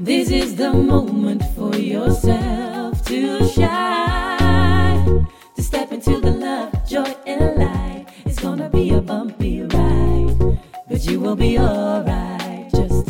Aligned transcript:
This 0.00 0.30
is 0.30 0.54
the 0.54 0.72
moment 0.72 1.42
for 1.56 1.74
yourself 1.74 3.04
to 3.06 3.44
shine. 3.48 5.26
To 5.56 5.62
step 5.62 5.90
into 5.90 6.20
the 6.20 6.30
love, 6.30 6.88
joy, 6.88 7.16
and 7.26 7.56
light. 7.56 8.06
It's 8.24 8.38
gonna 8.38 8.70
be 8.70 8.90
a 8.90 9.00
bumpy 9.00 9.62
ride, 9.62 10.60
but 10.88 11.04
you 11.04 11.18
will 11.18 11.34
be 11.34 11.58
alright. 11.58 12.70
Just 12.70 13.08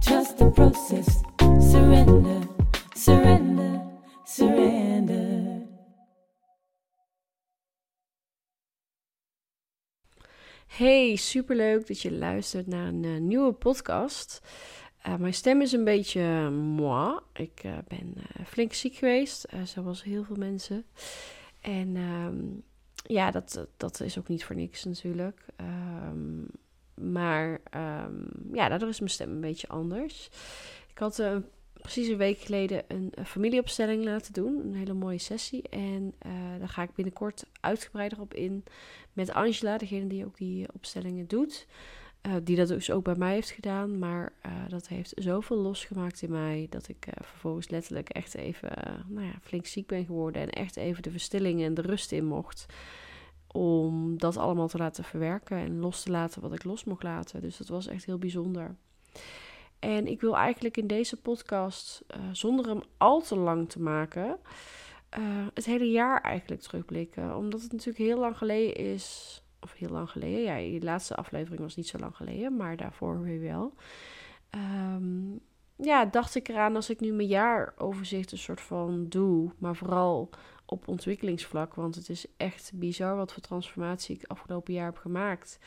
trust 0.00 0.38
the 0.38 0.50
process. 0.50 1.22
Surrender, 1.70 2.48
surrender, 2.94 3.82
surrender. 4.24 5.62
Hey, 10.66 11.16
superleuk 11.16 11.86
dat 11.86 12.00
je 12.00 12.12
luistert 12.12 12.66
naar 12.66 12.86
een 12.86 13.04
eh, 13.04 13.20
nieuwe 13.20 13.52
podcast. 13.52 14.40
Uh, 15.06 15.16
mijn 15.16 15.34
stem 15.34 15.60
is 15.60 15.72
een 15.72 15.84
beetje 15.84 16.50
moi. 16.50 17.18
Ik 17.32 17.64
uh, 17.64 17.72
ben 17.88 18.14
uh, 18.16 18.46
flink 18.46 18.72
ziek 18.72 18.94
geweest, 18.94 19.46
zoals 19.64 20.02
heel 20.02 20.24
veel 20.24 20.36
mensen. 20.36 20.84
En 21.60 21.96
um, 21.96 22.62
ja, 23.06 23.30
dat, 23.30 23.66
dat 23.76 24.00
is 24.00 24.18
ook 24.18 24.28
niet 24.28 24.44
voor 24.44 24.56
niks 24.56 24.84
natuurlijk. 24.84 25.46
Um, 26.08 26.46
maar 26.94 27.60
um, 27.76 28.28
ja, 28.52 28.68
daardoor 28.68 28.88
is 28.88 28.98
mijn 28.98 29.10
stem 29.10 29.30
een 29.30 29.40
beetje 29.40 29.68
anders. 29.68 30.30
Ik 30.90 30.98
had 30.98 31.22
precies 31.72 32.08
een 32.08 32.16
week 32.16 32.38
geleden 32.38 32.84
een, 32.88 33.12
een, 33.14 33.26
familieopstelling 33.26 34.04
laten 34.04 34.32
doen. 34.32 34.60
Een 34.64 34.74
hele 34.74 34.92
mooie 34.92 35.18
sessie. 35.18 35.68
En 35.68 36.14
daar 36.58 36.68
ga 36.68 36.82
ik 36.82 36.94
binnenkort 36.94 37.44
uitgebreider 37.60 38.20
op 38.20 38.34
in 38.34 38.64
met 39.12 39.32
Angela, 39.32 39.78
degene 39.78 40.06
die 40.06 40.24
ook 40.24 40.36
die 40.36 40.72
opstellingen 40.72 41.26
doet. 41.26 41.66
Uh, 42.26 42.34
die 42.42 42.56
dat 42.56 42.68
dus 42.68 42.90
ook 42.90 43.04
bij 43.04 43.14
mij 43.14 43.32
heeft 43.32 43.50
gedaan. 43.50 43.98
Maar 43.98 44.32
uh, 44.46 44.52
dat 44.68 44.88
heeft 44.88 45.12
zoveel 45.16 45.56
losgemaakt 45.56 46.22
in 46.22 46.30
mij. 46.30 46.66
Dat 46.70 46.88
ik 46.88 47.06
uh, 47.06 47.12
vervolgens 47.20 47.68
letterlijk 47.68 48.08
echt 48.08 48.34
even 48.34 49.04
nou 49.06 49.26
ja, 49.26 49.34
flink 49.40 49.66
ziek 49.66 49.86
ben 49.86 50.04
geworden. 50.04 50.42
En 50.42 50.50
echt 50.50 50.76
even 50.76 51.02
de 51.02 51.10
verstilling 51.10 51.62
en 51.62 51.74
de 51.74 51.82
rust 51.82 52.12
in 52.12 52.24
mocht. 52.24 52.66
Om 53.52 54.18
dat 54.18 54.36
allemaal 54.36 54.68
te 54.68 54.78
laten 54.78 55.04
verwerken. 55.04 55.56
En 55.56 55.78
los 55.78 56.02
te 56.02 56.10
laten 56.10 56.42
wat 56.42 56.52
ik 56.52 56.64
los 56.64 56.84
mocht 56.84 57.02
laten. 57.02 57.40
Dus 57.40 57.56
dat 57.56 57.68
was 57.68 57.86
echt 57.86 58.04
heel 58.04 58.18
bijzonder. 58.18 58.76
En 59.78 60.06
ik 60.06 60.20
wil 60.20 60.36
eigenlijk 60.36 60.76
in 60.76 60.86
deze 60.86 61.16
podcast, 61.16 62.04
zonder 62.32 62.66
hem 62.66 62.82
al 62.96 63.20
te 63.20 63.36
lang 63.36 63.68
te 63.68 63.80
maken. 63.80 64.38
het 65.54 65.64
hele 65.64 65.90
jaar 65.90 66.20
eigenlijk 66.20 66.60
terugblikken. 66.60 67.36
Omdat 67.36 67.62
het 67.62 67.72
natuurlijk 67.72 67.98
heel 67.98 68.18
lang 68.18 68.36
geleden 68.36 68.76
is 68.76 69.41
of 69.62 69.72
heel 69.72 69.88
lang 69.88 70.10
geleden. 70.10 70.42
Ja, 70.42 70.56
die 70.56 70.82
laatste 70.82 71.14
aflevering 71.14 71.60
was 71.60 71.76
niet 71.76 71.88
zo 71.88 71.98
lang 71.98 72.16
geleden, 72.16 72.56
maar 72.56 72.76
daarvoor 72.76 73.22
weer 73.22 73.40
wel. 73.40 73.74
Um, 74.94 75.40
ja, 75.76 76.04
dacht 76.04 76.34
ik 76.34 76.48
eraan 76.48 76.76
als 76.76 76.90
ik 76.90 77.00
nu 77.00 77.12
mijn 77.12 77.28
jaaroverzicht 77.28 78.32
een 78.32 78.38
soort 78.38 78.60
van 78.60 79.08
doe, 79.08 79.50
maar 79.58 79.76
vooral 79.76 80.30
op 80.66 80.88
ontwikkelingsvlak, 80.88 81.74
want 81.74 81.94
het 81.94 82.08
is 82.08 82.26
echt 82.36 82.72
bizar 82.74 83.16
wat 83.16 83.32
voor 83.32 83.42
transformatie 83.42 84.16
ik 84.16 84.24
afgelopen 84.26 84.72
jaar 84.72 84.86
heb 84.86 84.96
gemaakt. 84.96 85.58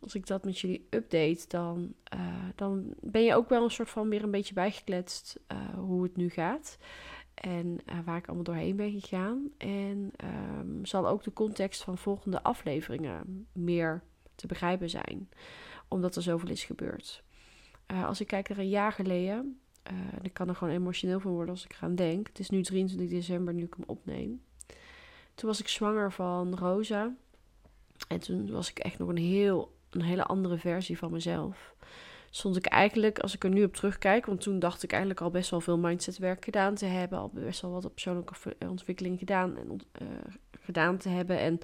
Als 0.00 0.14
ik 0.14 0.26
dat 0.26 0.44
met 0.44 0.58
jullie 0.58 0.86
update, 0.90 1.44
dan, 1.48 1.94
uh, 2.14 2.20
dan 2.54 2.94
ben 3.00 3.22
je 3.22 3.34
ook 3.34 3.48
wel 3.48 3.64
een 3.64 3.70
soort 3.70 3.90
van 3.90 4.08
weer 4.08 4.22
een 4.22 4.30
beetje 4.30 4.54
bijgekletst 4.54 5.40
uh, 5.52 5.58
hoe 5.74 6.02
het 6.02 6.16
nu 6.16 6.28
gaat. 6.28 6.78
En 7.34 7.78
uh, 7.86 7.98
waar 8.04 8.16
ik 8.16 8.26
allemaal 8.26 8.44
doorheen 8.44 8.76
ben 8.76 9.00
gegaan. 9.00 9.50
En 9.58 10.12
um, 10.58 10.86
zal 10.86 11.08
ook 11.08 11.22
de 11.22 11.32
context 11.32 11.82
van 11.82 11.98
volgende 11.98 12.42
afleveringen 12.42 13.46
meer 13.52 14.02
te 14.34 14.46
begrijpen 14.46 14.90
zijn. 14.90 15.28
Omdat 15.88 16.16
er 16.16 16.22
zoveel 16.22 16.48
is 16.48 16.64
gebeurd. 16.64 17.22
Uh, 17.92 18.04
als 18.04 18.20
ik 18.20 18.26
kijk 18.26 18.48
naar 18.48 18.58
een 18.58 18.68
jaar 18.68 18.92
geleden. 18.92 19.58
Uh, 19.92 19.98
en 19.98 20.22
ik 20.22 20.32
kan 20.32 20.48
er 20.48 20.54
gewoon 20.54 20.74
emotioneel 20.74 21.20
van 21.20 21.32
worden 21.32 21.54
als 21.54 21.64
ik 21.64 21.72
eraan 21.72 21.94
denk. 21.94 22.26
Het 22.26 22.38
is 22.38 22.50
nu 22.50 22.62
23 22.62 23.08
december 23.08 23.54
nu 23.54 23.64
ik 23.64 23.74
hem 23.76 23.84
opneem. 23.86 24.42
Toen 25.34 25.48
was 25.48 25.60
ik 25.60 25.68
zwanger 25.68 26.12
van 26.12 26.54
Rosa. 26.54 27.14
En 28.08 28.20
toen 28.20 28.50
was 28.50 28.70
ik 28.70 28.78
echt 28.78 28.98
nog 28.98 29.08
een, 29.08 29.16
heel, 29.16 29.76
een 29.90 30.02
hele 30.02 30.24
andere 30.24 30.58
versie 30.58 30.98
van 30.98 31.10
mezelf 31.10 31.74
stond 32.36 32.56
ik 32.56 32.66
eigenlijk, 32.66 33.18
als 33.18 33.34
ik 33.34 33.44
er 33.44 33.50
nu 33.50 33.64
op 33.64 33.74
terugkijk, 33.74 34.26
want 34.26 34.40
toen 34.40 34.58
dacht 34.58 34.82
ik 34.82 34.90
eigenlijk 34.90 35.20
al 35.20 35.30
best 35.30 35.50
wel 35.50 35.60
veel 35.60 35.78
mindsetwerk 35.78 36.44
gedaan 36.44 36.74
te 36.74 36.86
hebben, 36.86 37.18
al 37.18 37.30
best 37.34 37.60
wel 37.60 37.70
wat 37.70 37.92
persoonlijke 37.92 38.34
ontwikkeling 38.68 39.18
gedaan 39.18 39.56
en 39.56 39.80
uh, 40.02 40.08
gedaan 40.60 40.96
te 40.96 41.08
hebben 41.08 41.38
en 41.38 41.58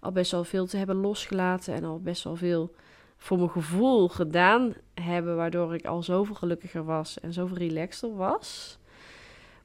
al 0.00 0.12
best 0.12 0.30
wel 0.30 0.44
veel 0.44 0.66
te 0.66 0.76
hebben 0.76 0.96
losgelaten 0.96 1.74
en 1.74 1.84
al 1.84 2.00
best 2.00 2.24
wel 2.24 2.36
veel 2.36 2.74
voor 3.16 3.36
mijn 3.36 3.50
gevoel 3.50 4.08
gedaan 4.08 4.74
hebben, 4.94 5.36
waardoor 5.36 5.74
ik 5.74 5.86
al 5.86 6.02
zoveel 6.02 6.34
gelukkiger 6.34 6.84
was 6.84 7.20
en 7.20 7.32
zoveel 7.32 7.56
relaxter 7.56 8.16
was. 8.16 8.78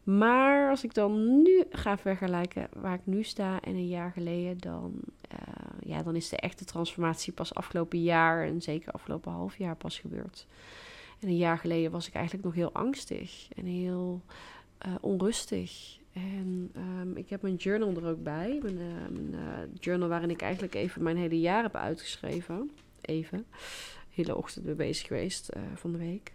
Maar 0.06 0.70
als 0.70 0.84
ik 0.84 0.94
dan 0.94 1.42
nu 1.42 1.64
ga 1.70 1.98
vergelijken 1.98 2.68
waar 2.74 2.94
ik 2.94 3.06
nu 3.06 3.24
sta 3.24 3.62
en 3.62 3.76
een 3.76 3.88
jaar 3.88 4.12
geleden, 4.12 4.58
dan, 4.58 4.94
uh, 5.32 5.90
ja, 5.90 6.04
dan 6.04 6.16
is 6.16 6.30
de 6.30 6.38
echte 6.38 6.66
transformatie 6.66 7.34
pas 7.34 7.54
afgelopen 7.54 8.02
jaar 8.02 8.48
en 8.48 8.62
zeker 8.62 8.92
afgelopen 8.92 9.32
half 9.32 9.58
jaar 9.58 9.76
pas 9.76 10.00
gebeurd. 10.00 10.48
En 11.20 11.28
een 11.28 11.38
jaar 11.38 11.58
geleden 11.58 11.92
was 11.92 12.08
ik 12.08 12.14
eigenlijk 12.14 12.46
nog 12.46 12.54
heel 12.54 12.72
angstig 12.72 13.48
en 13.56 13.66
heel 13.66 14.22
uh, 14.86 14.96
onrustig. 15.02 16.00
En 16.14 16.72
um, 17.02 17.18
ik 17.18 17.30
heb 17.30 17.42
mijn 17.42 17.56
journal 17.56 17.96
er 17.96 18.08
ook 18.08 18.24
bij. 18.24 18.60
Mijn, 18.62 18.78
uh, 18.78 19.10
mijn 19.10 19.70
journal 19.80 20.10
waarin 20.10 20.30
ik 20.30 20.42
eigenlijk 20.42 20.74
even 20.76 21.04
mijn 21.04 21.18
hele 21.18 21.40
jaar 21.40 21.64
heb 21.64 21.76
uitgeschreven. 21.76 22.72
Even. 23.02 23.46
Hele 24.10 24.36
ochtend 24.36 24.78
bezig 24.78 25.08
geweest 25.08 25.50
van 25.76 25.92
de 25.92 25.98
week. 25.98 26.34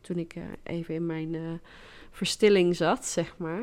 Toen 0.00 0.18
ik 0.18 0.34
even 0.62 0.94
in 0.94 1.06
mijn 1.06 1.60
verstilling 2.10 2.76
zat, 2.76 3.06
zeg 3.06 3.34
maar. 3.38 3.62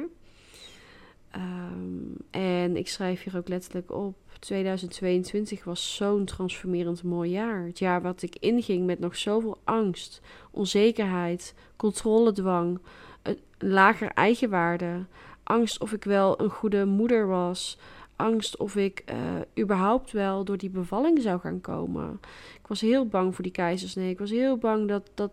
Um, 1.36 2.16
en 2.32 2.78
ik 2.78 2.88
schrijf 2.88 3.24
hier 3.24 3.38
ook 3.38 3.48
letterlijk 3.48 3.92
op. 3.92 4.16
2022 4.40 5.64
was 5.64 5.96
zo'n 5.96 6.26
transformerend 6.26 7.04
mooi 7.04 7.32
jaar. 7.32 7.66
Het 7.66 7.80
jaar 7.80 8.02
wat 8.02 8.22
ik 8.22 8.36
inging 8.40 8.86
met 8.86 9.00
nog 9.00 9.16
zoveel 9.16 9.58
angst, 9.64 10.22
onzekerheid, 10.52 11.54
controledwang, 11.76 12.80
een 13.22 13.40
lager 13.58 14.12
eigenwaarde, 14.12 15.06
angst 15.44 15.80
of 15.80 15.94
ik 15.94 16.04
wel 16.04 16.42
een 16.42 16.50
goede 16.50 16.86
moeder 16.86 17.28
was, 17.28 17.78
angst 18.16 18.58
of 18.58 18.76
ik 18.76 19.04
uh, 19.10 19.64
überhaupt 19.64 20.12
wel 20.12 20.44
door 20.44 20.58
die 20.58 20.70
bevalling 20.70 21.22
zou 21.22 21.40
gaan 21.40 21.62
komen. 21.62 22.20
Ik 22.62 22.68
was 22.68 22.82
heel 22.82 23.08
bang 23.08 23.36
voor 23.36 23.44
die 23.44 23.54
keizersnee. 23.54 24.10
Ik 24.10 24.20
was 24.20 24.30
heel 24.30 24.58
bang 24.58 24.88
dat, 24.88 25.12
dat, 25.14 25.32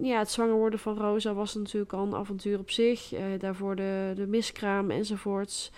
Ja, 0.00 0.18
het 0.18 0.30
zwanger 0.30 0.54
worden 0.54 0.78
van 0.78 0.98
Rosa 0.98 1.34
was 1.34 1.54
natuurlijk 1.54 1.92
al 1.92 2.06
een 2.06 2.14
avontuur 2.14 2.58
op 2.58 2.70
zich. 2.70 3.14
Uh, 3.14 3.20
daarvoor 3.38 3.76
de, 3.76 4.12
de 4.16 4.26
miskraam 4.26 4.90
enzovoorts. 4.90 5.70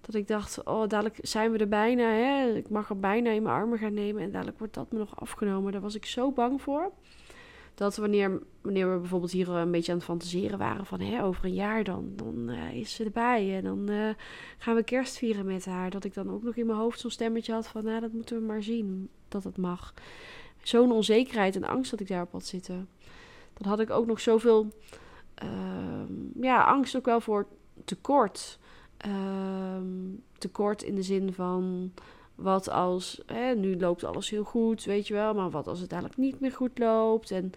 Dat 0.00 0.14
ik 0.14 0.28
dacht, 0.28 0.64
oh, 0.64 0.88
dadelijk 0.88 1.18
zijn 1.22 1.52
we 1.52 1.58
er 1.58 1.68
bijna. 1.68 2.10
Hè? 2.10 2.54
Ik 2.54 2.68
mag 2.68 2.88
er 2.88 2.98
bijna 2.98 3.30
in 3.30 3.42
mijn 3.42 3.54
armen 3.54 3.78
gaan 3.78 3.94
nemen. 3.94 4.22
En 4.22 4.30
dadelijk 4.30 4.58
wordt 4.58 4.74
dat 4.74 4.92
me 4.92 4.98
nog 4.98 5.20
afgenomen. 5.20 5.72
Daar 5.72 5.80
was 5.80 5.94
ik 5.94 6.06
zo 6.06 6.32
bang 6.32 6.62
voor. 6.62 6.92
Dat 7.74 7.96
wanneer, 7.96 8.42
wanneer 8.60 8.92
we 8.92 8.98
bijvoorbeeld 8.98 9.32
hier 9.32 9.48
een 9.48 9.70
beetje 9.70 9.92
aan 9.92 9.98
het 9.98 10.06
fantaseren 10.06 10.58
waren 10.58 10.86
van 10.86 11.00
hè, 11.00 11.24
over 11.24 11.44
een 11.44 11.54
jaar 11.54 11.84
dan, 11.84 12.12
dan 12.16 12.50
uh, 12.50 12.74
is 12.74 12.94
ze 12.94 13.04
erbij. 13.04 13.56
En 13.56 13.64
dan 13.64 14.14
gaan 14.58 14.74
we 14.74 14.82
kerst 14.82 15.18
vieren 15.18 15.46
met 15.46 15.64
haar. 15.64 15.90
Dat 15.90 16.04
ik 16.04 16.14
dan 16.14 16.30
ook 16.30 16.42
nog 16.42 16.56
in 16.56 16.66
mijn 16.66 16.78
hoofd 16.78 17.00
zo'n 17.00 17.10
stemmetje 17.10 17.52
had 17.52 17.66
van 17.66 17.84
nou, 17.84 18.00
dat 18.00 18.12
moeten 18.12 18.36
we 18.36 18.46
maar 18.46 18.62
zien. 18.62 19.08
Dat 19.28 19.44
het 19.44 19.56
mag. 19.56 19.94
Zo'n 20.62 20.92
onzekerheid 20.92 21.56
en 21.56 21.64
angst 21.64 21.90
dat 21.90 22.00
ik 22.00 22.08
daarop 22.08 22.32
had 22.32 22.46
zitten 22.46 22.88
dan 23.54 23.68
had 23.68 23.80
ik 23.80 23.90
ook 23.90 24.06
nog 24.06 24.20
zoveel 24.20 24.68
uh, 25.42 25.50
ja, 26.40 26.64
angst 26.64 26.96
ook 26.96 27.04
wel 27.04 27.20
voor 27.20 27.46
tekort. 27.84 28.58
Uh, 29.06 29.76
tekort 30.38 30.82
in 30.82 30.94
de 30.94 31.02
zin 31.02 31.32
van 31.32 31.92
wat 32.34 32.70
als, 32.70 33.22
hè, 33.26 33.54
nu 33.54 33.78
loopt 33.78 34.04
alles 34.04 34.30
heel 34.30 34.44
goed, 34.44 34.84
weet 34.84 35.06
je 35.06 35.14
wel, 35.14 35.34
maar 35.34 35.50
wat 35.50 35.66
als 35.66 35.80
het 35.80 35.92
eigenlijk 35.92 36.20
niet 36.20 36.40
meer 36.40 36.52
goed 36.52 36.78
loopt 36.78 37.30
en 37.30 37.52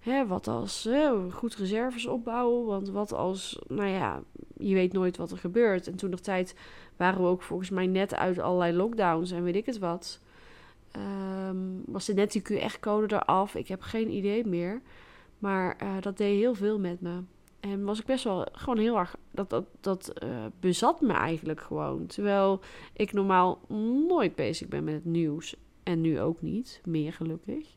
hè, 0.00 0.26
wat 0.26 0.48
als 0.48 0.88
goed 1.30 1.54
reserves 1.54 2.06
opbouwen, 2.06 2.66
want 2.66 2.88
wat 2.88 3.12
als, 3.12 3.58
nou 3.68 3.88
ja, 3.88 4.22
je 4.56 4.74
weet 4.74 4.92
nooit 4.92 5.16
wat 5.16 5.30
er 5.30 5.38
gebeurt. 5.38 5.86
En 5.86 5.96
toen 5.96 6.10
nog 6.10 6.20
tijd 6.20 6.54
waren 6.96 7.22
we 7.22 7.28
ook 7.28 7.42
volgens 7.42 7.70
mij 7.70 7.86
net 7.86 8.14
uit 8.14 8.38
allerlei 8.38 8.72
lockdowns 8.72 9.30
en 9.30 9.42
weet 9.42 9.56
ik 9.56 9.66
het 9.66 9.78
wat. 9.78 10.20
Um, 11.48 11.82
was 11.86 12.04
de 12.04 12.14
net 12.14 12.32
die 12.32 12.42
QR-code 12.42 13.14
eraf? 13.14 13.54
Ik 13.54 13.68
heb 13.68 13.80
geen 13.80 14.10
idee 14.10 14.46
meer. 14.46 14.82
Maar 15.38 15.82
uh, 15.82 16.00
dat 16.00 16.16
deed 16.16 16.38
heel 16.38 16.54
veel 16.54 16.78
met 16.78 17.00
me. 17.00 17.22
En 17.60 17.84
was 17.84 18.00
ik 18.00 18.06
best 18.06 18.24
wel 18.24 18.46
gewoon 18.52 18.78
heel 18.78 18.98
erg. 18.98 19.16
Dat, 19.30 19.50
dat, 19.50 19.64
dat 19.80 20.12
uh, 20.22 20.44
bezat 20.60 21.00
me 21.00 21.12
eigenlijk 21.12 21.60
gewoon. 21.60 22.06
Terwijl 22.06 22.60
ik 22.92 23.12
normaal 23.12 23.60
nooit 24.08 24.34
bezig 24.34 24.68
ben 24.68 24.84
met 24.84 24.94
het 24.94 25.04
nieuws. 25.04 25.56
En 25.82 26.00
nu 26.00 26.20
ook 26.20 26.42
niet, 26.42 26.80
meer 26.84 27.12
gelukkig. 27.12 27.74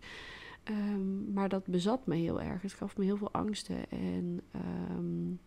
Um, 0.69 1.33
maar 1.33 1.50
dat 1.50 1.65
bezat 1.65 2.06
me 2.06 2.15
heel 2.15 2.41
erg. 2.41 2.61
Het 2.61 2.73
gaf 2.73 2.97
me 2.97 3.03
heel 3.03 3.17
veel 3.17 3.31
angsten. 3.31 3.89
En 3.89 4.41
um, 4.95 5.39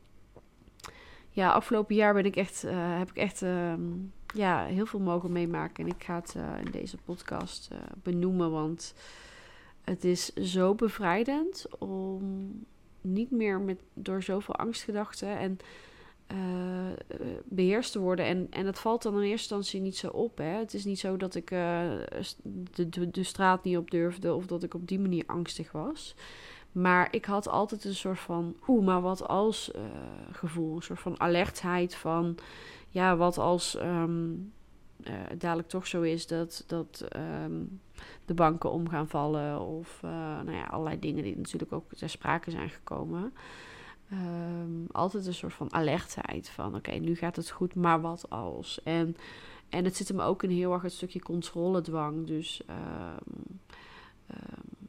ja, 1.28 1.52
afgelopen 1.52 1.94
jaar 1.94 2.14
ben 2.14 2.24
ik 2.24 2.36
echt, 2.36 2.64
uh, 2.64 2.98
heb 2.98 3.10
ik 3.10 3.16
echt 3.16 3.40
um, 3.40 4.12
ja, 4.34 4.64
heel 4.64 4.86
veel 4.86 5.00
mogen 5.00 5.32
meemaken. 5.32 5.84
En 5.84 5.90
ik 5.90 6.04
ga 6.04 6.14
het 6.14 6.36
in 6.64 6.70
deze 6.70 6.96
podcast 7.04 7.70
benoemen. 8.02 8.50
Want 8.50 8.94
het 9.84 10.04
is 10.04 10.32
zo 10.34 10.74
bevrijdend 10.74 11.66
om 11.78 12.50
niet 13.00 13.30
meer 13.30 13.60
met, 13.60 13.80
door 13.94 14.22
zoveel 14.22 14.54
angstgedachten 14.56 15.38
en 15.38 15.58
uh, 16.32 16.38
beheerst 17.44 17.92
te 17.92 17.98
worden. 17.98 18.24
En, 18.24 18.46
en 18.50 18.64
dat 18.64 18.78
valt 18.78 19.02
dan 19.02 19.12
in 19.14 19.20
eerste 19.20 19.32
instantie 19.32 19.80
niet 19.80 19.96
zo 19.96 20.08
op. 20.08 20.38
Hè? 20.38 20.44
Het 20.44 20.74
is 20.74 20.84
niet 20.84 20.98
zo 20.98 21.16
dat 21.16 21.34
ik 21.34 21.50
uh, 21.50 21.90
de, 22.42 22.88
de, 22.88 23.10
de 23.10 23.22
straat 23.22 23.64
niet 23.64 23.76
op 23.76 23.90
durfde 23.90 24.34
of 24.34 24.46
dat 24.46 24.62
ik 24.62 24.74
op 24.74 24.88
die 24.88 25.00
manier 25.00 25.24
angstig 25.26 25.72
was. 25.72 26.14
Maar 26.72 27.08
ik 27.10 27.24
had 27.24 27.48
altijd 27.48 27.84
een 27.84 27.94
soort 27.94 28.18
van, 28.18 28.56
oeh, 28.68 28.84
maar 28.84 29.00
wat 29.00 29.28
als 29.28 29.70
gevoel. 30.30 30.76
Een 30.76 30.82
soort 30.82 31.00
van 31.00 31.20
alertheid 31.20 31.94
van, 31.94 32.36
ja, 32.88 33.16
wat 33.16 33.38
als 33.38 33.76
um, 33.80 34.52
uh, 35.08 35.14
dadelijk 35.38 35.68
toch 35.68 35.86
zo 35.86 36.02
is 36.02 36.26
dat, 36.26 36.64
dat 36.66 37.08
um, 37.44 37.80
de 38.24 38.34
banken 38.34 38.70
om 38.70 38.88
gaan 38.88 39.08
vallen. 39.08 39.60
Of 39.60 40.00
uh, 40.04 40.10
nou 40.10 40.52
ja, 40.52 40.64
allerlei 40.64 40.98
dingen 40.98 41.22
die 41.22 41.36
natuurlijk 41.36 41.72
ook 41.72 41.92
ter 41.92 42.08
sprake 42.08 42.50
zijn 42.50 42.70
gekomen. 42.70 43.32
Um, 44.12 44.86
altijd 44.92 45.26
een 45.26 45.34
soort 45.34 45.54
van 45.54 45.72
alertheid 45.72 46.48
van, 46.48 46.74
oké, 46.74 46.92
nu 46.92 47.14
gaat 47.14 47.36
het 47.36 47.50
goed, 47.50 47.74
maar 47.74 48.00
wat 48.00 48.30
als? 48.30 48.82
En, 48.82 49.16
en 49.68 49.84
het 49.84 49.96
zit 49.96 50.08
hem 50.08 50.20
ook 50.20 50.42
in 50.42 50.50
heel 50.50 50.72
erg 50.72 50.82
het 50.82 50.92
stukje 50.92 51.20
controledwang. 51.20 52.26
Dus 52.26 52.62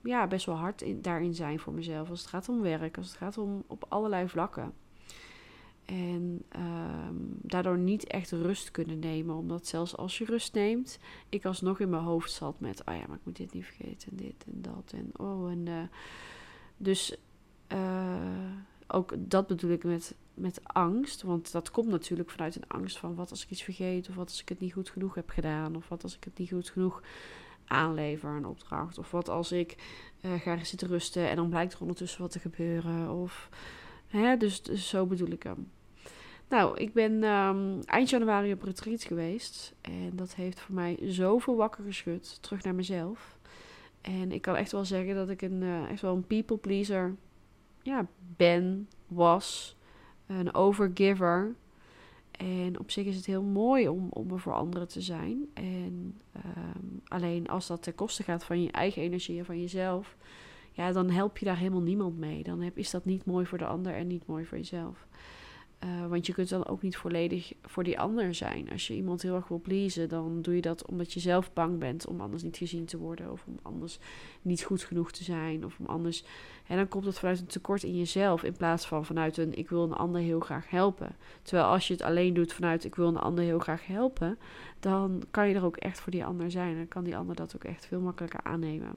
ja, 0.04 0.27
best 0.27 0.45
wel 0.45 0.56
hard 0.56 0.81
in, 0.81 1.01
daarin 1.01 1.33
zijn 1.33 1.59
voor 1.59 1.74
mezelf. 1.74 2.09
Als 2.09 2.19
het 2.19 2.30
gaat 2.30 2.50
om 2.50 2.62
werk, 2.62 2.98
als 2.98 3.07
het 3.07 3.18
gaat 3.18 3.38
om 3.38 3.63
op 3.68 3.86
allerlei 3.89 4.30
vlakken. 4.30 4.74
En 5.85 6.44
um, 6.56 7.38
daardoor 7.41 7.77
niet 7.77 8.07
echt 8.07 8.31
rust 8.31 8.71
kunnen 8.71 9.00
nemen. 9.00 9.35
Omdat 9.35 9.68
zelfs 9.68 9.97
als 9.97 10.18
je 10.18 10.25
rust 10.25 10.53
neemt, 10.53 11.00
ik 11.30 11.45
alsnog 11.45 11.80
in 11.80 11.89
mijn 11.89 12.03
hoofd 12.03 12.31
zat 12.31 12.59
met: 12.59 12.81
oh 12.85 12.95
ja, 12.95 13.03
maar 13.07 13.18
ik 13.18 13.25
moet 13.25 13.38
dit 13.38 13.53
niet 13.53 13.65
vergeten. 13.65 14.12
En 14.12 14.18
dit 14.18 14.45
en 14.45 14.62
dat. 14.62 14.94
En 14.95 15.09
oh, 15.18 15.51
en. 15.51 15.65
Uh, 15.65 15.83
dus 16.77 17.18
uh, 17.74 18.51
ook 18.88 19.13
dat 19.18 19.47
bedoel 19.47 19.71
ik 19.71 19.83
met, 19.83 20.15
met 20.33 20.59
angst. 20.63 21.21
Want 21.21 21.51
dat 21.51 21.71
komt 21.71 21.89
natuurlijk 21.89 22.30
vanuit 22.30 22.56
een 22.56 22.68
angst 22.68 22.97
van: 22.97 23.15
wat 23.15 23.30
als 23.30 23.44
ik 23.44 23.50
iets 23.50 23.63
vergeet? 23.63 24.09
Of 24.09 24.15
wat 24.15 24.30
als 24.30 24.41
ik 24.41 24.50
het 24.50 24.59
niet 24.59 24.74
goed 24.74 24.89
genoeg 24.89 25.15
heb 25.15 25.30
gedaan? 25.30 25.75
Of 25.75 25.89
wat 25.89 26.03
als 26.03 26.15
ik 26.15 26.24
het 26.24 26.38
niet 26.38 26.50
goed 26.50 26.69
genoeg 26.69 27.01
aanlever, 27.65 28.30
een 28.30 28.45
opdracht. 28.45 28.97
Of 28.97 29.12
wat 29.12 29.30
als 29.30 29.51
ik 29.51 29.75
uh, 30.21 30.33
ga 30.33 30.63
zitten 30.63 30.88
rusten 30.88 31.30
en 31.30 31.35
dan 31.35 31.50
blijkt 31.50 31.74
er 31.74 31.81
ondertussen 31.81 32.21
wat 32.21 32.31
te 32.31 32.39
gebeuren. 32.39 33.12
Of, 33.12 33.50
hè, 34.18 34.38
dus, 34.38 34.62
dus 34.62 34.89
zo 34.89 35.06
bedoel 35.06 35.31
ik 35.31 35.44
hem. 35.44 35.71
Nou, 36.50 36.77
ik 36.77 36.94
ben 36.94 37.24
um, 37.24 37.80
eind 37.86 38.10
januari 38.10 38.54
op 38.54 38.63
retreat 38.63 39.04
geweest. 39.04 39.74
En 39.81 40.12
dat 40.15 40.36
heeft 40.36 40.60
voor 40.60 40.75
mij 40.75 40.98
zoveel 41.01 41.56
wakker 41.56 41.83
geschud. 41.83 42.38
Terug 42.42 42.63
naar 42.63 42.75
mezelf. 42.75 43.38
En 44.01 44.31
ik 44.31 44.42
kan 44.42 44.56
echt 44.56 44.71
wel 44.71 44.86
zeggen 44.86 45.15
dat 45.15 45.30
ik 45.30 45.42
een, 45.42 45.62
uh, 45.62 45.89
echt 45.89 46.01
wel 46.01 46.15
een 46.15 46.27
people 46.27 46.57
pleaser 46.57 47.15
ja, 47.81 48.07
ben, 48.38 48.88
was. 49.07 49.77
Een 50.27 50.54
overgiver. 50.54 51.56
En 52.31 52.80
op 52.80 52.92
zich 52.92 53.06
is 53.06 53.16
het 53.16 53.25
heel 53.25 53.44
mooi 53.44 53.88
om, 53.88 54.07
om 54.09 54.39
voor 54.39 54.54
anderen 54.54 54.88
te 54.88 55.01
zijn. 55.01 55.50
En 55.54 56.21
um, 56.36 57.01
alleen 57.07 57.48
als 57.48 57.68
dat 57.68 57.83
ten 57.83 57.95
koste 57.95 58.24
gaat 58.24 58.44
van 58.44 58.63
je 58.63 58.71
eigen 58.71 59.01
energie 59.01 59.39
en 59.39 59.45
van 59.45 59.59
jezelf, 59.59 60.16
ja, 60.73 60.91
dan 60.91 61.09
help 61.09 61.37
je 61.37 61.45
daar 61.45 61.57
helemaal 61.57 61.81
niemand 61.81 62.17
mee. 62.17 62.43
Dan 62.43 62.61
heb, 62.61 62.77
is 62.77 62.91
dat 62.91 63.05
niet 63.05 63.25
mooi 63.25 63.45
voor 63.45 63.57
de 63.57 63.65
ander 63.65 63.93
en 63.93 64.07
niet 64.07 64.25
mooi 64.25 64.45
voor 64.45 64.57
jezelf. 64.57 65.07
Uh, 65.83 66.07
want 66.07 66.25
je 66.25 66.33
kunt 66.33 66.49
dan 66.49 66.67
ook 66.67 66.81
niet 66.81 66.97
volledig 66.97 67.53
voor 67.61 67.83
die 67.83 67.99
ander 67.99 68.35
zijn. 68.35 68.71
Als 68.71 68.87
je 68.87 68.95
iemand 68.95 69.21
heel 69.21 69.35
erg 69.35 69.47
wil 69.47 69.61
pleasen, 69.61 70.09
dan 70.09 70.41
doe 70.41 70.55
je 70.55 70.61
dat 70.61 70.85
omdat 70.85 71.13
je 71.13 71.19
zelf 71.19 71.53
bang 71.53 71.79
bent 71.79 72.07
om 72.07 72.21
anders 72.21 72.43
niet 72.43 72.57
gezien 72.57 72.85
te 72.85 72.97
worden. 72.97 73.31
Of 73.31 73.45
om 73.47 73.59
anders 73.61 73.99
niet 74.41 74.63
goed 74.63 74.83
genoeg 74.83 75.11
te 75.11 75.23
zijn. 75.23 75.65
Of 75.65 75.79
om 75.79 75.85
anders. 75.85 76.23
En 76.67 76.77
dan 76.77 76.87
komt 76.87 77.05
het 77.05 77.19
vanuit 77.19 77.39
een 77.39 77.45
tekort 77.45 77.83
in 77.83 77.97
jezelf. 77.97 78.43
In 78.43 78.57
plaats 78.57 78.85
van 78.85 79.05
vanuit 79.05 79.37
een 79.37 79.57
ik 79.57 79.69
wil 79.69 79.83
een 79.83 79.93
ander 79.93 80.21
heel 80.21 80.39
graag 80.39 80.69
helpen. 80.69 81.15
Terwijl 81.41 81.67
als 81.67 81.87
je 81.87 81.93
het 81.93 82.03
alleen 82.03 82.33
doet 82.33 82.53
vanuit 82.53 82.83
ik 82.83 82.95
wil 82.95 83.07
een 83.07 83.17
ander 83.17 83.43
heel 83.43 83.59
graag 83.59 83.87
helpen. 83.87 84.37
Dan 84.79 85.23
kan 85.31 85.49
je 85.49 85.55
er 85.55 85.65
ook 85.65 85.77
echt 85.77 85.99
voor 85.99 86.11
die 86.11 86.25
ander 86.25 86.51
zijn. 86.51 86.75
Dan 86.75 86.87
kan 86.87 87.03
die 87.03 87.17
ander 87.17 87.35
dat 87.35 87.55
ook 87.55 87.63
echt 87.63 87.85
veel 87.85 87.99
makkelijker 87.99 88.43
aannemen. 88.43 88.95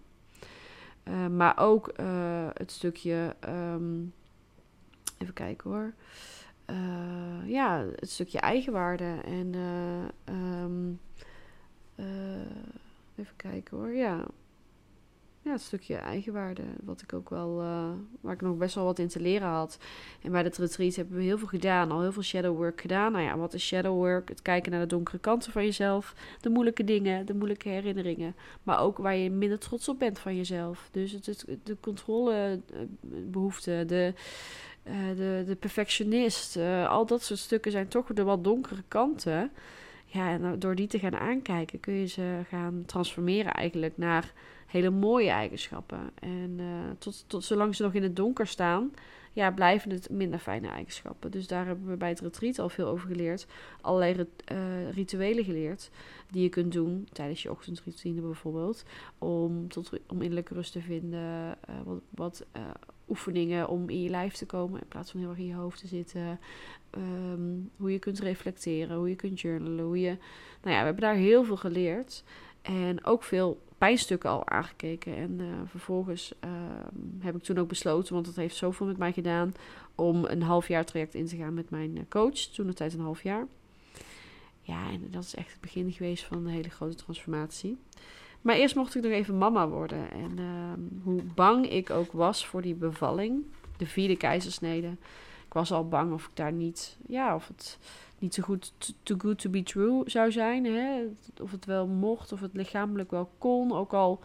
Uh, 1.08 1.26
maar 1.26 1.58
ook 1.58 1.93
uh, 2.00 2.49
het 2.53 2.70
stukje. 2.70 3.37
Um, 3.49 4.12
even 5.19 5.35
kijken 5.35 5.70
hoor 5.70 5.94
uh, 6.70 7.49
ja, 7.50 7.85
het 7.97 8.11
stukje 8.11 8.38
eigenwaarde. 8.41 9.19
En 9.25 9.55
uh, 9.55 10.05
even 13.17 13.37
kijken 13.37 13.76
hoor, 13.76 13.94
ja. 13.94 14.25
Ja, 15.47 15.53
het 15.53 15.61
stukje 15.61 15.97
eigenwaarde, 15.97 16.63
wat 16.83 17.03
ik 17.03 17.13
ook 17.13 17.31
wel, 17.31 17.55
waar 18.21 18.35
ik 18.35 18.41
nog 18.41 18.57
best 18.57 18.75
wel 18.75 18.85
wat 18.85 18.99
in 18.99 19.09
te 19.09 19.21
leren 19.21 19.49
had. 19.49 19.79
En 20.23 20.33
bij 20.33 20.43
het 20.43 20.59
retreat 20.59 20.95
hebben 20.95 21.17
we 21.17 21.23
heel 21.23 21.39
veel 21.39 21.47
gedaan, 21.47 21.91
al 21.91 22.01
heel 22.01 22.13
veel 22.13 22.23
shadow 22.23 22.57
work 22.57 22.81
gedaan. 22.81 23.13
Nou 23.13 23.25
ja, 23.25 23.37
wat 23.37 23.55
is 23.55 23.67
shadow 23.67 23.95
work? 23.95 24.29
Het 24.29 24.43
kijken 24.43 24.73
naar 24.73 24.81
de 24.81 24.87
donkere 24.87 25.19
kanten 25.19 25.53
van 25.53 25.65
jezelf, 25.65 26.15
de 26.41 26.49
moeilijke 26.49 26.85
dingen, 26.85 27.27
de 27.27 27.35
moeilijke 27.35 27.69
herinneringen. 27.69 28.35
Maar 28.63 28.81
ook 28.81 28.99
waar 28.99 29.17
je 29.17 29.31
minder 29.31 29.59
trots 29.59 29.89
op 29.89 29.99
bent 29.99 30.19
van 30.19 30.37
jezelf. 30.37 30.89
Dus 30.91 31.13
het, 31.13 31.45
de 31.63 31.77
controlebehoefte, 31.81 33.85
de 33.87 34.13
uh, 34.85 34.95
de, 35.17 35.45
de 35.47 35.57
perfectionist. 35.57 36.57
Al 36.89 37.07
dat 37.07 37.23
soort 37.23 37.39
stukken 37.39 37.73
zijn 37.73 37.89
toch 37.89 38.07
de 38.07 38.23
wat 38.23 38.45
donkere 38.45 38.83
kanten. 38.89 39.51
Ja, 40.05 40.31
en 40.31 40.59
door 40.59 40.75
die 40.75 40.87
te 40.87 40.99
gaan 40.99 41.17
aankijken 41.17 41.81
kun 41.81 41.95
je 41.95 42.07
ze 42.07 42.41
gaan 42.49 42.83
transformeren 42.87 43.53
eigenlijk 43.53 43.97
naar 43.97 44.33
hele 44.67 44.91
mooie 44.91 45.31
eigenschappen. 45.31 46.11
En 46.15 46.57
uh, 46.59 46.67
tot, 46.99 47.25
tot 47.27 47.45
zolang 47.45 47.75
ze 47.75 47.83
nog 47.83 47.95
in 47.95 48.03
het 48.03 48.17
donker 48.17 48.47
staan, 48.47 48.91
ja, 49.33 49.51
blijven 49.51 49.91
het 49.91 50.11
minder 50.11 50.39
fijne 50.39 50.69
eigenschappen. 50.69 51.31
Dus 51.31 51.47
daar 51.47 51.67
hebben 51.67 51.89
we 51.89 51.97
bij 51.97 52.09
het 52.09 52.21
retreat 52.21 52.59
al 52.59 52.69
veel 52.69 52.87
over 52.87 53.09
geleerd. 53.09 53.47
Allerlei 53.81 54.27
uh, 54.53 54.91
rituelen 54.93 55.45
geleerd 55.45 55.91
die 56.31 56.43
je 56.43 56.49
kunt 56.49 56.73
doen 56.73 57.09
tijdens 57.13 57.43
je 57.43 57.51
ochtendroutine 57.51 58.21
bijvoorbeeld. 58.21 58.85
Om, 59.19 59.69
tot, 59.69 59.91
om 60.09 60.21
innerlijke 60.21 60.55
rust 60.55 60.73
te 60.73 60.81
vinden. 60.81 61.59
Uh, 61.71 61.75
wat 61.85 62.01
wat 62.11 62.47
oefeningen 63.09 63.69
om 63.69 63.89
in 63.89 64.03
je 64.03 64.11
lijf 64.11 64.35
te 64.35 64.47
komen 64.47 64.81
in 64.81 64.89
plaats 64.89 65.11
van 65.11 65.21
heel 65.21 65.29
erg 65.29 65.39
in 65.39 65.47
je 65.47 65.55
hoofd 65.55 65.81
te 65.81 65.87
zitten. 65.87 66.41
Um, 66.97 67.71
hoe 67.77 67.93
je 67.93 67.99
kunt 67.99 68.19
reflecteren, 68.19 68.97
hoe 68.97 69.09
je 69.09 69.17
kunt 69.17 69.41
journalen. 69.41 69.85
Hoe 69.85 70.01
je, 70.01 70.17
nou 70.62 70.75
ja, 70.75 70.79
we 70.79 70.85
hebben 70.85 71.03
daar 71.03 71.15
heel 71.15 71.45
veel 71.45 71.57
geleerd. 71.57 72.25
En 72.62 73.05
ook 73.05 73.23
veel 73.23 73.61
pijnstukken 73.78 74.31
al 74.31 74.49
aangekeken. 74.49 75.17
En 75.17 75.38
uh, 75.40 75.46
vervolgens 75.67 76.32
uh, 76.44 76.50
heb 77.19 77.37
ik 77.37 77.43
toen 77.43 77.58
ook 77.58 77.69
besloten, 77.69 78.14
want 78.14 78.26
dat 78.26 78.37
heeft 78.37 78.56
zoveel 78.56 78.87
met 78.87 78.99
mij 78.99 79.12
gedaan, 79.12 79.54
om 79.95 80.25
een 80.25 80.42
half 80.42 80.68
jaar 80.68 80.85
traject 80.85 81.14
in 81.14 81.26
te 81.26 81.37
gaan 81.37 81.54
met 81.54 81.71
mijn 81.71 81.97
eh, 81.97 82.02
coach. 82.09 82.38
Toen 82.38 82.66
de 82.66 82.73
tijd 82.73 82.92
een 82.92 83.00
half 83.00 83.23
jaar. 83.23 83.47
Ja, 84.61 84.90
en 84.90 85.09
dat 85.11 85.25
is 85.25 85.35
echt 85.35 85.50
het 85.50 85.61
begin 85.61 85.92
geweest 85.92 86.25
van 86.25 86.37
een 86.37 86.52
hele 86.52 86.71
grote 86.71 86.95
transformatie. 86.95 87.78
Maar 88.40 88.56
eerst 88.56 88.75
mocht 88.75 88.95
ik 88.95 89.02
nog 89.02 89.12
even 89.12 89.38
mama 89.38 89.68
worden. 89.68 90.11
En 90.11 90.38
uh, 90.38 91.02
hoe 91.02 91.23
bang 91.23 91.71
ik 91.71 91.90
ook 91.90 92.12
was 92.12 92.47
voor 92.47 92.62
die 92.62 92.75
bevalling, 92.75 93.45
de 93.76 93.87
vierde 93.87 94.16
keizersnede. 94.16 94.97
Ik 95.47 95.52
was 95.52 95.73
al 95.73 95.88
bang 95.88 96.12
of 96.12 96.25
ik 96.25 96.30
daar 96.35 96.52
niet, 96.52 96.97
ja, 97.06 97.35
of 97.35 97.49
het 97.49 97.78
niet 98.18 98.35
zo 98.35 98.42
goed 98.42 98.73
too 99.02 99.18
good 99.18 99.38
to 99.38 99.50
be 99.50 99.62
true 99.62 100.02
zou 100.06 100.32
zijn. 100.32 100.64
Hè? 100.64 101.02
Of 101.42 101.50
het 101.50 101.64
wel 101.64 101.87
mocht, 101.87 102.32
of 102.32 102.40
het 102.40 102.54
lichamelijk 102.54 103.11
wel 103.11 103.30
kon. 103.38 103.73
Ook 103.73 103.92
al 103.92 104.20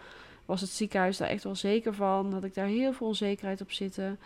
was 0.46 0.62
het 0.62 0.70
ziekenhuis 0.70 1.18
daar 1.18 1.28
echt 1.28 1.44
wel 1.44 1.56
zeker 1.56 1.94
van. 1.94 2.32
Dat 2.32 2.44
ik 2.44 2.54
daar 2.54 2.68
heel 2.68 2.94
veel 2.94 3.08
onzekerheid 3.08 3.62
op 3.62 3.72
zitten. 3.72 4.20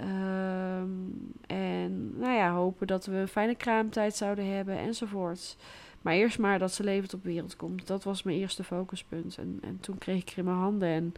Um, 0.00 1.32
en 1.46 2.18
nou 2.18 2.32
ja, 2.32 2.52
hopen 2.52 2.86
dat 2.86 3.06
we 3.06 3.14
een 3.14 3.28
fijne 3.28 3.54
kraamtijd 3.54 4.16
zouden 4.16 4.54
hebben 4.54 4.78
enzovoort. 4.78 5.56
Maar 6.02 6.14
eerst 6.14 6.38
maar 6.38 6.58
dat 6.58 6.72
ze 6.72 6.84
levend 6.84 7.14
op 7.14 7.22
de 7.22 7.28
wereld 7.28 7.56
komt. 7.56 7.86
Dat 7.86 8.04
was 8.04 8.22
mijn 8.22 8.38
eerste 8.38 8.64
focuspunt. 8.64 9.38
En, 9.38 9.58
en 9.62 9.80
toen 9.80 9.98
kreeg 9.98 10.22
ik 10.22 10.30
er 10.30 10.38
in 10.38 10.44
mijn 10.44 10.56
handen. 10.56 10.88
En 10.88 11.14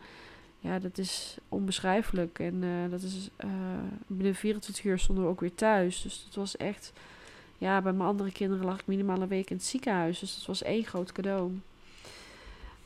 ja, 0.58 0.78
dat 0.78 0.98
is 0.98 1.36
onbeschrijfelijk. 1.48 2.38
En 2.38 2.62
uh, 2.62 2.90
dat 2.90 3.02
is 3.02 3.30
uh, 3.44 3.50
binnen 4.06 4.34
24 4.34 4.84
uur 4.84 4.98
stonden 4.98 5.24
we 5.24 5.30
ook 5.30 5.40
weer 5.40 5.54
thuis. 5.54 6.02
Dus 6.02 6.24
dat 6.24 6.34
was 6.34 6.56
echt 6.56 6.92
ja, 7.60 7.82
bij 7.82 7.92
mijn 7.92 8.08
andere 8.08 8.32
kinderen 8.32 8.64
lag 8.64 8.80
ik 8.80 8.86
minimaal 8.86 9.22
een 9.22 9.28
week 9.28 9.50
in 9.50 9.56
het 9.56 9.64
ziekenhuis. 9.64 10.18
Dus 10.18 10.36
dat 10.36 10.46
was 10.46 10.62
één 10.62 10.84
groot 10.84 11.12
cadeau. 11.12 11.60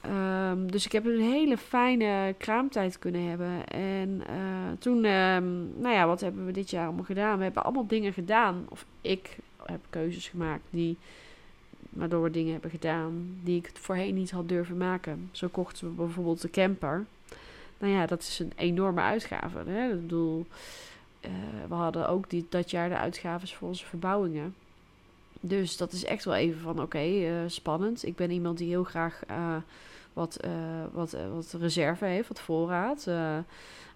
Um, 0.06 0.70
dus 0.70 0.84
ik 0.84 0.92
heb 0.92 1.04
een 1.04 1.20
hele 1.20 1.58
fijne 1.58 2.34
kraamtijd 2.38 2.98
kunnen 2.98 3.28
hebben. 3.28 3.66
En 3.68 4.08
uh, 4.30 4.78
toen, 4.78 5.04
um, 5.04 5.72
nou 5.80 5.94
ja, 5.94 6.06
wat 6.06 6.20
hebben 6.20 6.46
we 6.46 6.52
dit 6.52 6.70
jaar 6.70 6.86
allemaal 6.86 7.04
gedaan? 7.04 7.38
We 7.38 7.44
hebben 7.44 7.64
allemaal 7.64 7.86
dingen 7.86 8.12
gedaan. 8.12 8.66
Of 8.68 8.86
ik 9.00 9.36
heb 9.64 9.80
keuzes 9.90 10.28
gemaakt 10.28 10.64
die, 10.70 10.96
waardoor 11.90 12.22
we 12.22 12.30
dingen 12.30 12.52
hebben 12.52 12.70
gedaan 12.70 13.38
die 13.42 13.58
ik 13.58 13.70
voorheen 13.74 14.14
niet 14.14 14.30
had 14.30 14.48
durven 14.48 14.76
maken. 14.76 15.28
Zo 15.32 15.48
kochten 15.48 15.88
we 15.88 15.94
bijvoorbeeld 15.94 16.40
de 16.40 16.50
camper. 16.50 17.04
Nou 17.78 17.92
ja, 17.92 18.06
dat 18.06 18.20
is 18.20 18.38
een 18.38 18.52
enorme 18.56 19.00
uitgave. 19.00 19.62
Hè? 19.66 19.92
Ik 19.92 20.00
bedoel, 20.00 20.46
uh, 21.20 21.30
we 21.68 21.74
hadden 21.74 22.08
ook 22.08 22.30
die, 22.30 22.46
dat 22.48 22.70
jaar 22.70 22.88
de 22.88 22.96
uitgaves 22.96 23.54
voor 23.54 23.68
onze 23.68 23.86
verbouwingen. 23.86 24.54
Dus 25.46 25.76
dat 25.76 25.92
is 25.92 26.04
echt 26.04 26.24
wel 26.24 26.34
even 26.34 26.60
van 26.60 26.82
oké, 26.82 27.04
uh, 27.04 27.32
spannend. 27.46 28.06
Ik 28.06 28.16
ben 28.16 28.30
iemand 28.30 28.58
die 28.58 28.68
heel 28.68 28.84
graag 28.84 29.20
uh, 29.30 29.56
wat, 30.12 30.38
uh, 30.44 30.50
wat, 30.92 31.16
wat 31.32 31.54
reserve 31.60 32.04
heeft, 32.04 32.28
wat 32.28 32.40
voorraad. 32.40 33.06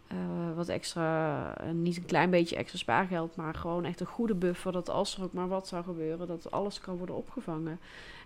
eh, 0.08 0.56
wat 0.56 0.68
extra, 0.68 1.54
eh, 1.56 1.70
niet 1.70 1.96
een 1.96 2.04
klein 2.04 2.30
beetje 2.30 2.56
extra 2.56 2.78
spaargeld, 2.78 3.36
maar 3.36 3.54
gewoon 3.54 3.84
echt 3.84 4.00
een 4.00 4.06
goede 4.06 4.34
buffer. 4.34 4.72
Dat 4.72 4.90
als 4.90 5.16
er 5.16 5.22
ook 5.22 5.32
maar 5.32 5.48
wat 5.48 5.68
zou 5.68 5.84
gebeuren, 5.84 6.26
dat 6.26 6.50
alles 6.50 6.80
kan 6.80 6.96
worden 6.96 7.16
opgevangen. 7.16 7.80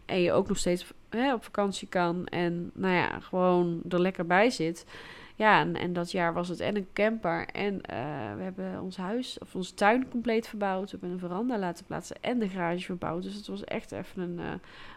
En 0.04 0.20
je 0.20 0.32
ook 0.32 0.48
nog 0.48 0.58
steeds 0.58 0.92
hè, 1.08 1.34
op 1.34 1.44
vakantie 1.44 1.88
kan 1.88 2.26
en 2.26 2.70
nou 2.74 2.94
ja, 2.94 3.20
gewoon 3.20 3.80
er 3.88 4.00
lekker 4.00 4.26
bij 4.26 4.50
zit. 4.50 4.86
Ja, 5.36 5.60
en, 5.60 5.76
en 5.76 5.92
dat 5.92 6.10
jaar 6.10 6.32
was 6.32 6.48
het 6.48 6.60
en 6.60 6.76
een 6.76 6.88
camper. 6.92 7.46
En 7.46 7.74
uh, 7.74 8.34
we 8.36 8.42
hebben 8.42 8.80
ons 8.80 8.96
huis 8.96 9.38
of 9.38 9.54
onze 9.54 9.74
tuin 9.74 10.08
compleet 10.08 10.48
verbouwd. 10.48 10.90
We 10.90 10.90
hebben 10.90 11.10
een 11.10 11.28
veranda 11.28 11.58
laten 11.58 11.84
plaatsen 11.84 12.16
en 12.20 12.38
de 12.38 12.48
garage 12.48 12.84
verbouwd. 12.84 13.22
Dus 13.22 13.34
het 13.34 13.46
was 13.46 13.64
echt 13.64 13.92
even 13.92 14.22
een, 14.22 14.38
uh, 14.38 14.52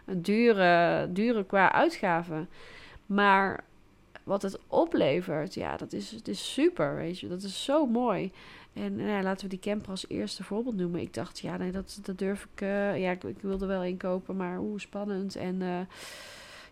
een 0.05 0.21
dure, 0.21 1.07
dure 1.11 1.45
qua 1.45 1.71
uitgaven. 1.71 2.49
Maar 3.05 3.63
wat 4.23 4.41
het 4.41 4.59
oplevert, 4.67 5.53
ja, 5.53 5.77
dat 5.77 5.93
is, 5.93 6.11
het 6.11 6.27
is 6.27 6.53
super, 6.53 6.95
weet 6.95 7.19
je. 7.19 7.27
Dat 7.27 7.41
is 7.41 7.63
zo 7.63 7.85
mooi. 7.85 8.31
En 8.73 8.95
nou 8.95 9.09
ja, 9.09 9.21
laten 9.21 9.43
we 9.43 9.49
die 9.49 9.71
camper 9.71 9.89
als 9.89 10.09
eerste 10.09 10.43
voorbeeld 10.43 10.75
noemen. 10.75 11.01
Ik 11.01 11.13
dacht, 11.13 11.39
ja, 11.39 11.57
nee, 11.57 11.71
dat, 11.71 11.99
dat 12.03 12.17
durf 12.17 12.47
ik. 12.53 12.61
Uh, 12.61 12.99
ja, 12.99 13.11
ik, 13.11 13.23
ik, 13.23 13.41
wilde 13.41 13.65
wel 13.65 13.83
inkopen, 13.83 14.35
maar 14.35 14.57
hoe 14.57 14.79
spannend. 14.79 15.35
En 15.35 15.61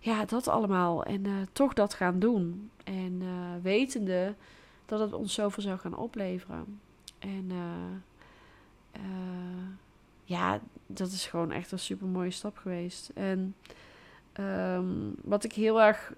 ja, 0.04 0.26
dat 0.26 0.48
allemaal. 0.48 1.04
En 1.04 1.28
uh, 1.28 1.34
toch 1.52 1.74
dat 1.74 1.94
gaan 1.94 2.20
doen. 2.20 2.70
En 2.84 3.22
wetende 3.62 4.36
dat 4.86 5.00
het 5.00 5.14
ons 5.14 5.34
zoveel 5.34 5.64
zou 5.64 5.80
gaan 5.80 5.98
opleveren. 5.98 6.80
En 7.20 7.52
ja, 10.24 10.60
dat 10.88 11.08
is 11.12 11.26
gewoon 11.26 11.52
echt 11.52 11.72
een 11.72 11.80
super 11.80 12.08
mooie 12.08 12.32
stap 12.32 12.58
geweest. 12.58 13.12
En 13.14 13.56
Um, 14.40 15.16
wat 15.24 15.44
ik 15.44 15.54
heel 15.54 15.82
erg 15.82 16.14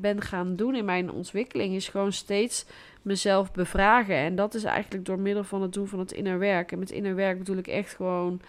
ben 0.00 0.20
gaan 0.20 0.56
doen 0.56 0.74
in 0.74 0.84
mijn 0.84 1.10
ontwikkeling 1.10 1.74
is 1.74 1.88
gewoon 1.88 2.12
steeds 2.12 2.66
mezelf 3.02 3.52
bevragen. 3.52 4.14
En 4.14 4.34
dat 4.34 4.54
is 4.54 4.64
eigenlijk 4.64 5.04
door 5.04 5.18
middel 5.18 5.44
van 5.44 5.62
het 5.62 5.72
doen 5.72 5.88
van 5.88 5.98
het 5.98 6.12
innerwerk. 6.12 6.72
En 6.72 6.78
met 6.78 6.90
innerwerk 6.90 7.38
bedoel 7.38 7.56
ik 7.56 7.66
echt 7.66 7.94
gewoon, 7.94 8.40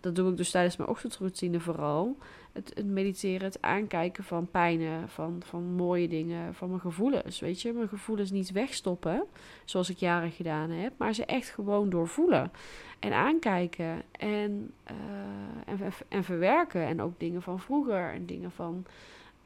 dat 0.00 0.14
doe 0.14 0.30
ik 0.30 0.36
dus 0.36 0.50
tijdens 0.50 0.76
mijn 0.76 0.90
ochtendroutine 0.90 1.60
vooral. 1.60 2.16
Het, 2.54 2.72
het 2.74 2.86
mediteren, 2.86 3.44
het 3.44 3.62
aankijken 3.62 4.24
van 4.24 4.50
pijnen, 4.50 5.08
van, 5.08 5.42
van 5.44 5.62
mooie 5.62 6.08
dingen, 6.08 6.54
van 6.54 6.68
mijn 6.68 6.80
gevoelens. 6.80 7.40
Weet 7.40 7.62
je, 7.62 7.72
mijn 7.72 7.88
gevoelens 7.88 8.30
niet 8.30 8.52
wegstoppen, 8.52 9.24
zoals 9.64 9.90
ik 9.90 9.96
jaren 9.96 10.30
gedaan 10.30 10.70
heb, 10.70 10.92
maar 10.96 11.14
ze 11.14 11.24
echt 11.24 11.48
gewoon 11.48 11.90
doorvoelen 11.90 12.50
en 12.98 13.12
aankijken 13.12 14.02
en, 14.12 14.72
uh, 14.90 15.80
en, 15.80 15.92
en 16.08 16.24
verwerken. 16.24 16.86
En 16.86 17.02
ook 17.02 17.20
dingen 17.20 17.42
van 17.42 17.60
vroeger 17.60 18.12
en 18.12 18.26
dingen 18.26 18.50
van 18.50 18.84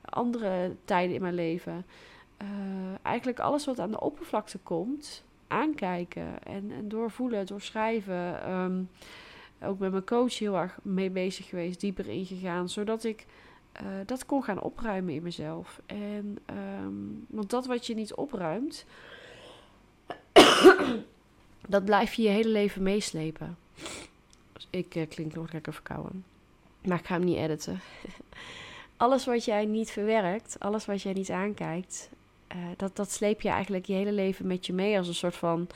andere 0.05 0.77
tijden 0.85 1.15
in 1.15 1.23
mijn 1.23 1.35
leven. 1.35 1.87
Uh, 2.43 2.49
eigenlijk 3.03 3.41
alles 3.41 3.65
wat 3.65 3.79
aan 3.79 3.91
de 3.91 4.01
oppervlakte 4.01 4.59
komt, 4.59 5.25
aankijken 5.47 6.43
en, 6.43 6.71
en 6.71 6.89
doorvoelen, 6.89 7.47
doorschrijven. 7.47 8.53
Um, 8.53 8.89
ook 9.63 9.79
met 9.79 9.91
mijn 9.91 10.05
coach 10.05 10.39
heel 10.39 10.57
erg 10.57 10.79
mee 10.83 11.11
bezig 11.11 11.49
geweest, 11.49 11.81
dieper 11.81 12.09
ingegaan, 12.09 12.69
zodat 12.69 13.05
ik 13.05 13.27
uh, 13.83 13.89
dat 14.07 14.27
kon 14.27 14.43
gaan 14.45 14.61
opruimen 14.61 15.15
in 15.15 15.23
mezelf. 15.23 15.81
En 15.87 16.39
um, 16.83 17.27
want 17.29 17.51
dat 17.51 17.67
wat 17.67 17.87
je 17.87 17.95
niet 17.95 18.15
opruimt, 18.15 18.85
dat 21.69 21.85
blijf 21.85 22.15
je 22.15 22.23
je 22.23 22.29
hele 22.29 22.49
leven 22.49 22.83
meeslepen. 22.83 23.57
Ik 24.71 24.95
uh, 24.95 25.09
klink 25.09 25.35
nog 25.35 25.53
lekker 25.53 25.73
verkouden. 25.73 26.25
Maar 26.85 26.99
ik 26.99 27.07
ga 27.07 27.15
hem 27.15 27.25
niet 27.25 27.37
editen. 27.37 27.81
alles 28.97 29.25
wat 29.25 29.45
jij 29.45 29.65
niet 29.65 29.91
verwerkt, 29.91 30.57
alles 30.59 30.87
wat 30.87 31.03
jij 31.03 31.13
niet 31.13 31.31
aankijkt, 31.31 32.11
uh, 32.57 32.59
dat, 32.77 32.97
dat 32.97 33.11
sleep 33.11 33.41
je 33.41 33.49
eigenlijk 33.49 33.87
je 33.87 33.93
hele 33.93 34.13
leven 34.13 34.47
met 34.47 34.67
je 34.67 34.73
mee 34.73 34.99
als 34.99 35.09
een 35.09 35.15
soort 35.15 35.37
van. 35.37 35.69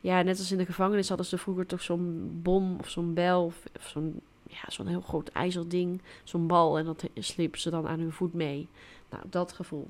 Ja, 0.00 0.22
net 0.22 0.38
als 0.38 0.52
in 0.52 0.58
de 0.58 0.66
gevangenis 0.66 1.08
hadden 1.08 1.26
ze 1.26 1.38
vroeger 1.38 1.66
toch 1.66 1.82
zo'n 1.82 2.38
bom 2.42 2.76
of 2.80 2.90
zo'n 2.90 3.14
bel 3.14 3.44
of, 3.44 3.62
zo'n 3.80 4.20
ja, 4.48 4.64
zo'n 4.68 4.86
heel 4.86 5.00
groot 5.00 5.28
ijzerding, 5.28 6.02
zo'n 6.24 6.46
bal 6.46 6.78
en 6.78 6.84
dat 6.84 7.04
slepen 7.14 7.60
ze 7.60 7.70
dan 7.70 7.88
aan 7.88 8.00
hun 8.00 8.12
voet 8.12 8.34
mee. 8.34 8.68
Nou, 9.10 9.22
dat 9.30 9.52
gevoel 9.52 9.86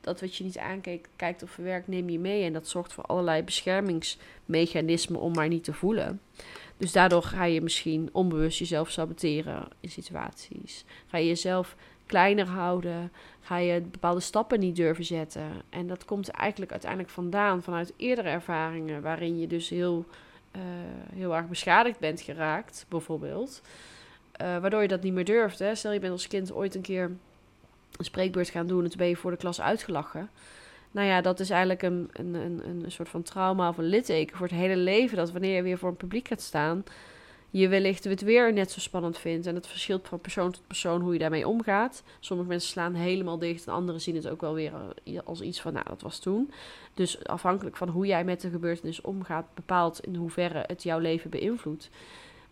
dat 0.00 0.20
wat 0.20 0.36
je 0.36 0.44
niet 0.44 0.58
aankijkt 0.58 1.08
kijkt 1.16 1.42
of 1.42 1.50
verwerkt, 1.50 1.88
neem 1.88 2.08
je 2.08 2.18
mee. 2.18 2.44
En 2.44 2.52
dat 2.52 2.68
zorgt 2.68 2.92
voor 2.92 3.04
allerlei 3.04 3.42
beschermingsmechanismen 3.42 5.20
om 5.20 5.32
maar 5.32 5.48
niet 5.48 5.64
te 5.64 5.72
voelen. 5.72 6.20
Dus 6.76 6.92
daardoor 6.92 7.22
ga 7.22 7.44
je 7.44 7.60
misschien 7.60 8.08
onbewust 8.12 8.58
jezelf 8.58 8.90
saboteren 8.90 9.68
in 9.80 9.90
situaties. 9.90 10.84
Ga 11.06 11.18
je 11.18 11.26
jezelf 11.26 11.76
kleiner 12.10 12.46
houden. 12.46 13.12
Ga 13.40 13.56
je 13.56 13.80
bepaalde 13.80 14.20
stappen 14.20 14.60
niet 14.60 14.76
durven 14.76 15.04
zetten. 15.04 15.50
En 15.68 15.86
dat 15.86 16.04
komt 16.04 16.28
eigenlijk 16.28 16.70
uiteindelijk 16.70 17.10
vandaan 17.10 17.62
vanuit 17.62 17.92
eerdere 17.96 18.28
ervaringen. 18.28 19.02
Waarin 19.02 19.38
je 19.38 19.46
dus 19.46 19.68
heel, 19.68 20.04
uh, 20.56 20.62
heel 21.14 21.36
erg 21.36 21.48
beschadigd 21.48 21.98
bent 21.98 22.20
geraakt, 22.20 22.86
bijvoorbeeld. 22.88 23.62
Uh, 24.42 24.58
waardoor 24.58 24.82
je 24.82 24.88
dat 24.88 25.02
niet 25.02 25.12
meer 25.12 25.24
durft. 25.24 25.58
Hè? 25.58 25.74
Stel 25.74 25.92
je 25.92 26.00
bent 26.00 26.12
als 26.12 26.26
kind 26.26 26.52
ooit 26.52 26.74
een 26.74 26.82
keer 26.82 27.04
een 27.96 28.04
spreekbeurt 28.04 28.48
gaan 28.48 28.66
doen 28.66 28.82
en 28.82 28.88
toen 28.88 28.98
ben 28.98 29.08
je 29.08 29.16
voor 29.16 29.30
de 29.30 29.36
klas 29.36 29.60
uitgelachen. 29.60 30.30
Nou 30.90 31.06
ja, 31.06 31.20
dat 31.20 31.40
is 31.40 31.50
eigenlijk 31.50 31.82
een, 31.82 32.08
een, 32.12 32.34
een, 32.34 32.62
een 32.84 32.92
soort 32.92 33.08
van 33.08 33.22
trauma 33.22 33.68
of 33.68 33.78
een 33.78 33.84
litteken 33.84 34.36
voor 34.36 34.46
het 34.46 34.56
hele 34.56 34.76
leven. 34.76 35.16
Dat 35.16 35.32
wanneer 35.32 35.56
je 35.56 35.62
weer 35.62 35.78
voor 35.78 35.88
een 35.88 35.96
publiek 35.96 36.28
gaat 36.28 36.40
staan, 36.40 36.84
je 37.50 37.68
wellicht 37.68 38.04
het 38.04 38.22
weer 38.22 38.52
net 38.52 38.70
zo 38.70 38.80
spannend 38.80 39.18
vindt. 39.18 39.46
En 39.46 39.54
het 39.54 39.66
verschilt 39.66 40.08
van 40.08 40.20
persoon 40.20 40.50
tot 40.50 40.66
persoon 40.66 41.00
hoe 41.00 41.12
je 41.12 41.18
daarmee 41.18 41.48
omgaat. 41.48 42.02
Sommige 42.20 42.48
mensen 42.48 42.70
slaan 42.70 42.94
helemaal 42.94 43.38
dicht 43.38 43.66
en 43.66 43.72
anderen 43.72 44.00
zien 44.00 44.14
het 44.14 44.28
ook 44.28 44.40
wel 44.40 44.54
weer 44.54 44.72
als 45.24 45.40
iets 45.40 45.60
van, 45.60 45.72
nou, 45.72 45.84
dat 45.88 46.02
was 46.02 46.18
toen. 46.18 46.50
Dus 46.94 47.24
afhankelijk 47.24 47.76
van 47.76 47.88
hoe 47.88 48.06
jij 48.06 48.24
met 48.24 48.40
de 48.40 48.50
gebeurtenis 48.50 49.00
omgaat, 49.00 49.54
bepaalt 49.54 50.00
in 50.00 50.14
hoeverre 50.14 50.64
het 50.66 50.82
jouw 50.82 50.98
leven 50.98 51.30
beïnvloedt. 51.30 51.90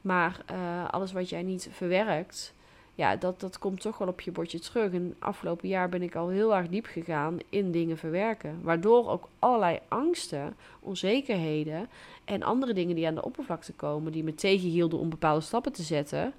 Maar 0.01 0.41
uh, 0.51 0.89
alles 0.89 1.13
wat 1.13 1.29
jij 1.29 1.43
niet 1.43 1.69
verwerkt, 1.73 2.55
ja, 2.99 3.17
dat, 3.17 3.41
dat 3.41 3.59
komt 3.59 3.81
toch 3.81 3.99
wel 3.99 4.09
op 4.09 4.21
je 4.21 4.31
bordje 4.31 4.59
terug. 4.59 4.93
En 4.93 5.17
afgelopen 5.19 5.69
jaar 5.69 5.89
ben 5.89 6.03
ik 6.03 6.15
al 6.15 6.29
heel 6.29 6.57
erg 6.57 6.69
diep 6.69 6.87
gegaan 6.87 7.39
in 7.49 7.71
dingen 7.71 7.99
verwerken. 7.99 8.59
Waardoor 8.63 9.09
ook 9.09 9.29
allerlei 9.39 9.79
angsten, 9.89 10.57
onzekerheden 10.81 11.89
en 12.25 12.43
andere 12.43 12.73
dingen 12.73 12.95
die 12.95 13.07
aan 13.07 13.15
de 13.15 13.25
oppervlakte 13.25 13.73
komen, 13.73 14.13
die 14.13 14.25
me 14.25 14.35
tegenhielden 14.35 14.99
om 14.99 15.09
bepaalde 15.09 15.41
stappen 15.41 15.73
te 15.73 15.83
zetten, 15.83 16.33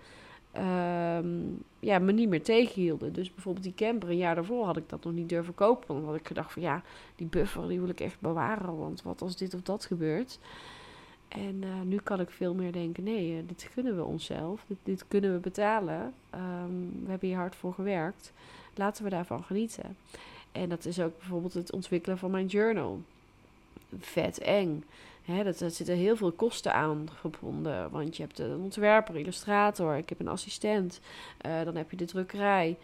um, 0.57 1.63
ja, 1.79 1.99
me 1.99 2.11
niet 2.11 2.29
meer 2.29 2.43
tegenhielden. 2.43 3.13
Dus 3.13 3.33
bijvoorbeeld 3.33 3.65
die 3.65 3.87
camper, 3.87 4.09
een 4.09 4.17
jaar 4.17 4.35
daarvoor 4.35 4.65
had 4.65 4.77
ik 4.77 4.89
dat 4.89 5.03
nog 5.03 5.13
niet 5.13 5.29
durven 5.29 5.55
kopen. 5.55 5.93
Want 5.93 6.05
had 6.05 6.15
ik 6.15 6.27
gedacht 6.27 6.53
van 6.53 6.61
ja, 6.61 6.81
die 7.15 7.27
buffer 7.27 7.67
die 7.67 7.79
wil 7.79 7.89
ik 7.89 7.99
echt 7.99 8.19
bewaren. 8.19 8.77
Want 8.77 9.01
wat 9.01 9.21
als 9.21 9.37
dit 9.37 9.53
of 9.53 9.61
dat 9.61 9.85
gebeurt. 9.85 10.39
En 11.29 11.61
uh, 11.63 11.81
nu 11.83 11.97
kan 11.97 12.19
ik 12.19 12.29
veel 12.29 12.53
meer 12.53 12.71
denken: 12.71 13.03
nee, 13.03 13.31
uh, 13.31 13.47
dit 13.47 13.69
kunnen 13.73 13.95
we 13.95 14.03
onszelf, 14.03 14.65
dit, 14.83 15.03
kunnen 15.07 15.33
we 15.33 15.39
betalen. 15.39 16.13
Um, 16.35 17.03
we 17.03 17.09
hebben 17.09 17.27
hier 17.27 17.37
hard 17.37 17.55
voor 17.55 17.73
gewerkt. 17.73 18.31
Laten 18.75 19.03
we 19.03 19.09
daarvan 19.09 19.43
genieten. 19.43 19.97
En 20.51 20.69
dat 20.69 20.85
is 20.85 20.99
ook 20.99 21.17
bijvoorbeeld 21.17 21.53
het 21.53 21.71
ontwikkelen 21.71 22.17
van 22.17 22.31
mijn 22.31 22.45
journal. 22.45 23.01
Vet 23.99 24.37
eng. 24.39 24.83
Hè, 25.25 25.43
dat, 25.43 25.57
dat 25.57 25.73
zitten 25.73 25.95
heel 25.95 26.15
veel 26.15 26.31
kosten 26.31 26.73
aan 26.73 27.09
gebonden. 27.19 27.89
Want 27.91 28.17
je 28.17 28.23
hebt 28.23 28.39
een 28.39 28.59
ontwerper, 28.59 29.15
illustrator, 29.15 29.95
ik 29.95 30.09
heb 30.09 30.19
een 30.19 30.27
assistent. 30.27 30.99
Uh, 31.45 31.63
dan 31.63 31.75
heb 31.75 31.91
je 31.91 31.97
de 31.97 32.05
drukkerij. 32.05 32.77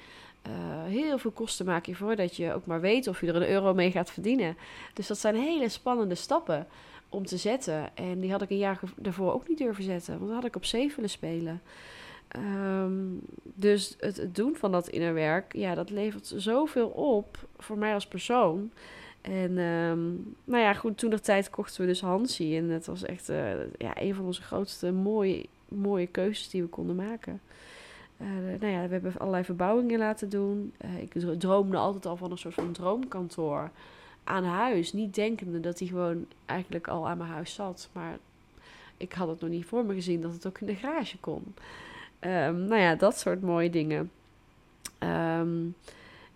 heel 0.87 1.17
veel 1.17 1.31
kosten 1.31 1.65
maak 1.65 1.85
je 1.85 1.95
voordat 1.95 2.35
je 2.35 2.53
ook 2.53 2.65
maar 2.65 2.81
weet 2.81 3.07
of 3.07 3.21
je 3.21 3.27
er 3.27 3.35
een 3.35 3.49
euro 3.49 3.73
mee 3.73 3.91
gaat 3.91 4.11
verdienen. 4.11 4.57
Dus 4.93 5.07
dat 5.07 5.17
zijn 5.17 5.35
hele 5.35 5.69
spannende 5.69 6.15
stappen 6.15 6.67
om 7.09 7.25
te 7.25 7.37
zetten. 7.37 7.95
En 7.95 8.19
die 8.19 8.31
had 8.31 8.41
ik 8.41 8.49
een 8.49 8.57
jaar 8.57 8.79
daarvoor 8.95 9.33
ook 9.33 9.47
niet 9.47 9.57
durven 9.57 9.83
zetten, 9.83 10.13
want 10.13 10.25
dan 10.25 10.35
had 10.35 10.45
ik 10.45 10.55
op 10.55 10.65
zeven 10.65 10.95
willen 10.95 11.09
spelen. 11.09 11.61
Um, 12.37 13.21
dus 13.43 13.95
het, 13.99 14.35
doen 14.35 14.55
van 14.55 14.71
dat 14.71 14.87
innerwerk, 14.87 15.53
ja, 15.55 15.75
dat 15.75 15.89
levert 15.89 16.33
zoveel 16.35 16.87
op 16.87 17.47
voor 17.57 17.77
mij 17.77 17.93
als 17.93 18.07
persoon. 18.07 18.71
En 19.21 19.57
um, 19.57 20.35
nou 20.43 20.63
ja, 20.63 20.73
goed, 20.73 20.97
toen 20.97 21.09
de 21.09 21.19
tijd 21.19 21.49
kochten 21.49 21.81
we 21.81 21.87
dus 21.87 22.01
Hansie. 22.01 22.57
En 22.57 22.69
dat 22.69 22.85
was 22.85 23.03
echt 23.03 23.29
uh, 23.29 23.51
ja, 23.77 24.01
een 24.01 24.15
van 24.15 24.25
onze 24.25 24.41
grootste 24.41 24.91
mooie, 24.91 25.45
mooie 25.67 26.07
keuzes 26.07 26.49
die 26.49 26.61
we 26.61 26.67
konden 26.67 26.95
maken. 26.95 27.41
Uh, 28.21 28.27
nou 28.59 28.73
ja, 28.73 28.81
we 28.81 28.91
hebben 28.91 29.13
allerlei 29.17 29.43
verbouwingen 29.43 29.99
laten 29.99 30.29
doen. 30.29 30.73
Uh, 30.85 31.01
ik 31.01 31.39
droomde 31.39 31.77
altijd 31.77 32.05
al 32.05 32.17
van 32.17 32.31
een 32.31 32.37
soort 32.37 32.53
van 32.53 32.71
droomkantoor 32.71 33.69
aan 34.25 34.43
huis. 34.43 34.93
Niet 34.93 35.15
denkende 35.15 35.59
dat 35.59 35.79
hij 35.79 35.87
gewoon 35.87 36.27
eigenlijk 36.45 36.87
al 36.87 37.07
aan 37.07 37.17
mijn 37.17 37.29
huis 37.29 37.53
zat. 37.53 37.89
Maar 37.91 38.17
ik 38.97 39.13
had 39.13 39.27
het 39.27 39.41
nog 39.41 39.49
niet 39.49 39.65
voor 39.65 39.85
me 39.85 39.93
gezien 39.93 40.21
dat 40.21 40.33
het 40.33 40.47
ook 40.47 40.59
in 40.59 40.67
de 40.67 40.75
garage 40.75 41.17
kon. 41.17 41.53
Um, 42.19 42.65
nou 42.65 42.81
ja, 42.81 42.95
dat 42.95 43.17
soort 43.17 43.41
mooie 43.41 43.69
dingen. 43.69 44.11
Um, 44.99 45.75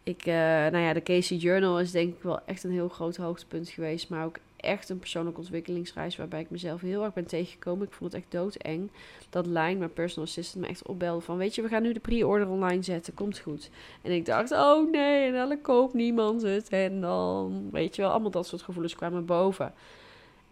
ik, 0.04 0.26
uh, 0.26 0.34
nou 0.34 0.78
ja, 0.78 0.94
de 0.94 1.04
Casey 1.04 1.38
Journal 1.38 1.80
is 1.80 1.92
denk 1.92 2.16
ik 2.16 2.24
wel 2.24 2.40
echt 2.46 2.64
een 2.64 2.72
heel 2.72 2.90
groot 2.90 3.18
hoogtepunt 3.18 3.70
geweest. 3.70 4.10
Maar 4.10 4.26
ook 4.26 4.38
echt 4.60 4.90
een 4.90 5.00
persoonlijke 5.00 5.40
ontwikkelingsreis 5.40 6.18
waarbij 6.18 6.40
ik 6.40 6.50
mezelf 6.50 6.82
heel 6.82 7.04
erg 7.04 7.14
ben 7.14 7.26
tegengekomen. 7.26 7.88
Ik 7.88 7.94
vond 7.94 8.12
het 8.12 8.22
echt 8.22 8.32
doodeng. 8.32 8.92
Dat 9.30 9.46
Line, 9.46 9.76
mijn 9.76 9.94
personal 9.94 10.28
assistant, 10.28 10.64
me 10.64 10.70
echt 10.70 10.88
opbelde 10.88 11.22
van... 11.22 11.38
Weet 11.38 11.56
je, 11.56 11.62
we 11.62 11.68
gaan 11.68 11.82
nu 11.82 11.94
de 11.94 12.00
pre-order 12.00 12.50
online 12.50 12.84
zetten, 12.84 13.14
komt 13.14 13.40
goed. 13.40 13.70
En 14.02 14.12
ik 14.12 14.26
dacht, 14.26 14.52
oh 14.52 14.92
nee, 14.92 15.28
en 15.28 15.34
dan 15.34 15.62
koopt 15.62 15.94
niemand 15.94 16.42
het. 16.42 16.70
En 16.70 17.02
dan, 17.02 17.70
weet 17.72 17.96
je 17.96 18.02
wel, 18.02 18.12
allemaal 18.12 18.32
dat 18.32 18.48
soort 18.48 18.62
gevoelens 18.62 18.96
kwamen 18.96 19.26
boven. 19.26 19.74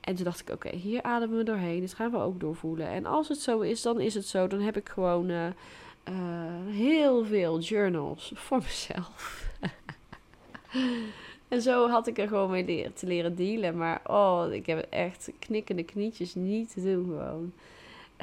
En 0.08 0.16
toen 0.16 0.26
dacht 0.26 0.40
ik, 0.40 0.50
oké, 0.50 0.76
hier 0.76 1.02
ademen 1.04 1.38
we 1.38 1.44
doorheen. 1.44 1.80
Dit 1.80 1.94
gaan 1.94 2.12
we 2.12 2.18
ook 2.18 2.40
doorvoelen. 2.40 2.88
En 2.88 3.06
als 3.06 3.28
het 3.28 3.40
zo 3.40 3.60
is, 3.60 3.82
dan 3.82 4.00
is 4.00 4.14
het 4.14 4.26
zo. 4.26 4.48
Dan 4.48 4.60
heb 4.60 4.78
ik 4.78 4.90
gewoon 4.90 5.30
uh, 5.30 5.46
uh, 5.46 6.14
heel 6.68 7.26
veel 7.26 7.60
journals 7.60 8.32
voor 8.36 8.58
mezelf. 8.58 9.46
en 11.48 11.62
zo 11.62 11.90
had 11.90 12.08
ik 12.08 12.18
er 12.18 12.28
gewoon 12.28 12.52
mee 12.52 12.66
leren, 12.66 12.94
te 12.94 13.08
leren 13.08 13.36
dealen. 13.36 13.78
Maar 13.78 14.02
oh, 14.06 14.46
ik 14.52 14.66
heb 14.66 14.88
echt 14.90 15.32
knikkende 15.40 15.84
knietjes 15.84 16.36
niet 16.36 16.74
te 16.74 16.84
doen 16.84 17.06
gewoon. 17.06 17.54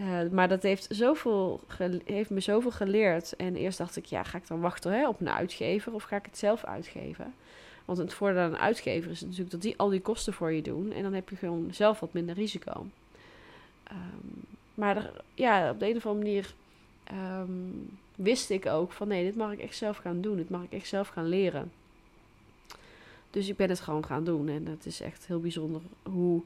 Uh, 0.00 0.30
maar 0.30 0.48
dat 0.48 0.62
heeft, 0.62 0.86
zoveel 0.90 1.60
heeft 2.04 2.30
me 2.30 2.40
zoveel 2.40 2.70
geleerd. 2.70 3.36
En 3.36 3.56
eerst 3.56 3.78
dacht 3.78 3.96
ik, 3.96 4.04
ja, 4.04 4.22
ga 4.22 4.38
ik 4.38 4.46
dan 4.46 4.60
wachten 4.60 4.92
hè, 4.92 5.08
op 5.08 5.20
een 5.20 5.30
uitgever 5.30 5.94
of 5.94 6.02
ga 6.02 6.16
ik 6.16 6.24
het 6.24 6.38
zelf 6.38 6.64
uitgeven? 6.64 7.34
Want 7.84 7.98
het 7.98 8.14
voordeel 8.14 8.40
aan 8.40 8.52
een 8.52 8.58
uitgever 8.58 9.10
is 9.10 9.20
natuurlijk 9.20 9.50
dat 9.50 9.62
die 9.62 9.74
al 9.76 9.88
die 9.88 10.00
kosten 10.00 10.32
voor 10.32 10.52
je 10.52 10.62
doen. 10.62 10.92
En 10.92 11.02
dan 11.02 11.12
heb 11.12 11.28
je 11.28 11.36
gewoon 11.36 11.68
zelf 11.70 12.00
wat 12.00 12.12
minder 12.12 12.34
risico. 12.34 12.86
Um, 13.92 14.42
maar 14.74 15.10
ja, 15.34 15.70
op 15.70 15.80
de 15.80 15.88
een 15.88 15.96
of 15.96 16.06
andere 16.06 16.24
manier 16.24 16.54
um, 17.40 17.98
wist 18.14 18.50
ik 18.50 18.66
ook 18.66 18.92
van 18.92 19.08
nee, 19.08 19.24
dit 19.24 19.36
mag 19.36 19.52
ik 19.52 19.60
echt 19.60 19.76
zelf 19.76 19.96
gaan 19.96 20.20
doen. 20.20 20.36
Dit 20.36 20.50
mag 20.50 20.62
ik 20.62 20.72
echt 20.72 20.88
zelf 20.88 21.08
gaan 21.08 21.28
leren. 21.28 21.72
Dus 23.34 23.48
ik 23.48 23.56
ben 23.56 23.68
het 23.68 23.80
gewoon 23.80 24.04
gaan 24.04 24.24
doen. 24.24 24.48
En 24.48 24.66
het 24.66 24.86
is 24.86 25.00
echt 25.00 25.26
heel 25.26 25.40
bijzonder 25.40 25.80
hoe... 26.02 26.42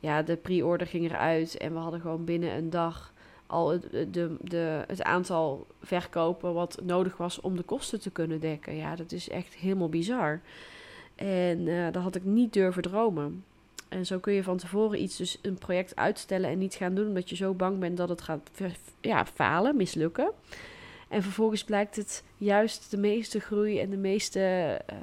Ja, 0.00 0.22
de 0.22 0.36
pre-order 0.36 0.86
ging 0.86 1.04
eruit. 1.04 1.56
En 1.56 1.72
we 1.72 1.78
hadden 1.78 2.00
gewoon 2.00 2.24
binnen 2.24 2.56
een 2.56 2.70
dag 2.70 3.12
al 3.46 3.70
het, 3.70 3.90
de, 3.90 4.36
de, 4.40 4.84
het 4.86 5.02
aantal 5.02 5.66
verkopen 5.82 6.54
wat 6.54 6.80
nodig 6.82 7.16
was 7.16 7.40
om 7.40 7.56
de 7.56 7.62
kosten 7.62 8.00
te 8.00 8.10
kunnen 8.10 8.40
dekken. 8.40 8.76
Ja, 8.76 8.96
dat 8.96 9.12
is 9.12 9.28
echt 9.28 9.54
helemaal 9.54 9.88
bizar. 9.88 10.40
En 11.14 11.66
uh, 11.66 11.92
dat 11.92 12.02
had 12.02 12.14
ik 12.14 12.24
niet 12.24 12.52
durven 12.52 12.82
dromen. 12.82 13.44
En 13.88 14.06
zo 14.06 14.18
kun 14.18 14.32
je 14.32 14.42
van 14.42 14.56
tevoren 14.56 15.02
iets, 15.02 15.16
dus 15.16 15.38
een 15.42 15.58
project 15.58 15.96
uitstellen 15.96 16.50
en 16.50 16.58
niet 16.58 16.74
gaan 16.74 16.94
doen, 16.94 17.06
omdat 17.06 17.30
je 17.30 17.36
zo 17.36 17.54
bang 17.54 17.78
bent 17.78 17.96
dat 17.96 18.08
het 18.08 18.22
gaat 18.22 18.50
ja, 19.00 19.26
falen, 19.26 19.76
mislukken. 19.76 20.30
En 21.08 21.22
vervolgens 21.22 21.64
blijkt 21.64 21.96
het 21.96 22.24
juist 22.36 22.90
de 22.90 22.96
meeste 22.96 23.40
groei 23.40 23.80
en 23.80 23.90
de 23.90 23.96
meeste 23.96 24.80
uh, 24.92 24.96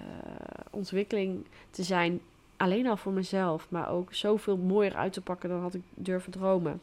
ontwikkeling 0.69 1.45
te 1.69 1.83
zijn. 1.83 2.21
Alleen 2.57 2.87
al 2.87 2.97
voor 2.97 3.11
mezelf, 3.11 3.67
maar 3.69 3.89
ook 3.89 4.13
zoveel 4.13 4.57
mooier 4.57 4.95
uit 4.95 5.13
te 5.13 5.21
pakken 5.21 5.49
dan 5.49 5.61
had 5.61 5.73
ik 5.73 5.81
durven 5.93 6.31
dromen. 6.31 6.81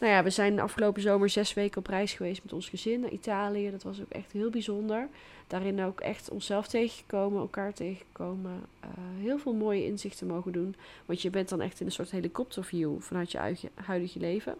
Nou 0.00 0.12
ja, 0.12 0.22
we 0.22 0.30
zijn 0.30 0.56
de 0.56 0.62
afgelopen 0.62 1.02
zomer 1.02 1.28
zes 1.28 1.54
weken 1.54 1.78
op 1.78 1.86
reis 1.86 2.12
geweest 2.12 2.42
met 2.42 2.52
ons 2.52 2.68
gezin 2.68 3.00
naar 3.00 3.10
Italië. 3.10 3.70
Dat 3.70 3.82
was 3.82 4.00
ook 4.00 4.10
echt 4.10 4.32
heel 4.32 4.50
bijzonder. 4.50 5.08
Daarin 5.46 5.82
ook 5.82 6.00
echt 6.00 6.30
onszelf 6.30 6.66
tegengekomen, 6.68 7.40
elkaar 7.40 7.72
tegengekomen. 7.72 8.62
Uh, 8.84 8.90
heel 9.22 9.38
veel 9.38 9.52
mooie 9.52 9.84
inzichten 9.84 10.26
mogen 10.26 10.52
doen. 10.52 10.74
Want 11.06 11.22
je 11.22 11.30
bent 11.30 11.48
dan 11.48 11.60
echt 11.60 11.80
in 11.80 11.86
een 11.86 11.92
soort 11.92 12.10
helikopterview 12.10 13.00
vanuit 13.00 13.32
je 13.32 13.70
huidige 13.74 14.18
leven. 14.18 14.54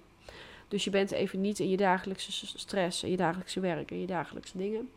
Dus 0.69 0.85
je 0.85 0.91
bent 0.91 1.11
even 1.11 1.41
niet 1.41 1.59
in 1.59 1.69
je 1.69 1.77
dagelijkse 1.77 2.47
stress 2.59 3.03
en 3.03 3.11
je 3.11 3.17
dagelijkse 3.17 3.61
werk 3.61 3.91
en 3.91 4.01
je 4.01 4.07
dagelijkse 4.07 4.59
dingen. 4.59 4.89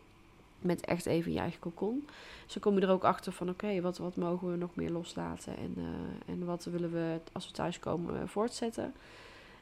Met 0.58 0.80
echt 0.84 1.06
even 1.06 1.32
je 1.32 1.38
eigen 1.38 1.60
cocon. 1.60 2.08
Zo 2.46 2.60
kom 2.60 2.74
je 2.74 2.80
er 2.80 2.90
ook 2.90 3.04
achter 3.04 3.32
van 3.32 3.48
oké, 3.48 3.80
wat, 3.80 3.98
wat 3.98 4.16
mogen 4.16 4.50
we 4.50 4.56
nog 4.56 4.74
meer 4.74 4.90
loslaten 4.90 5.56
en, 5.56 5.74
uh, 5.76 5.84
en 6.26 6.44
wat 6.44 6.64
willen 6.64 6.92
we 6.92 7.18
als 7.32 7.46
we 7.46 7.52
thuiskomen 7.52 8.28
voortzetten. 8.28 8.94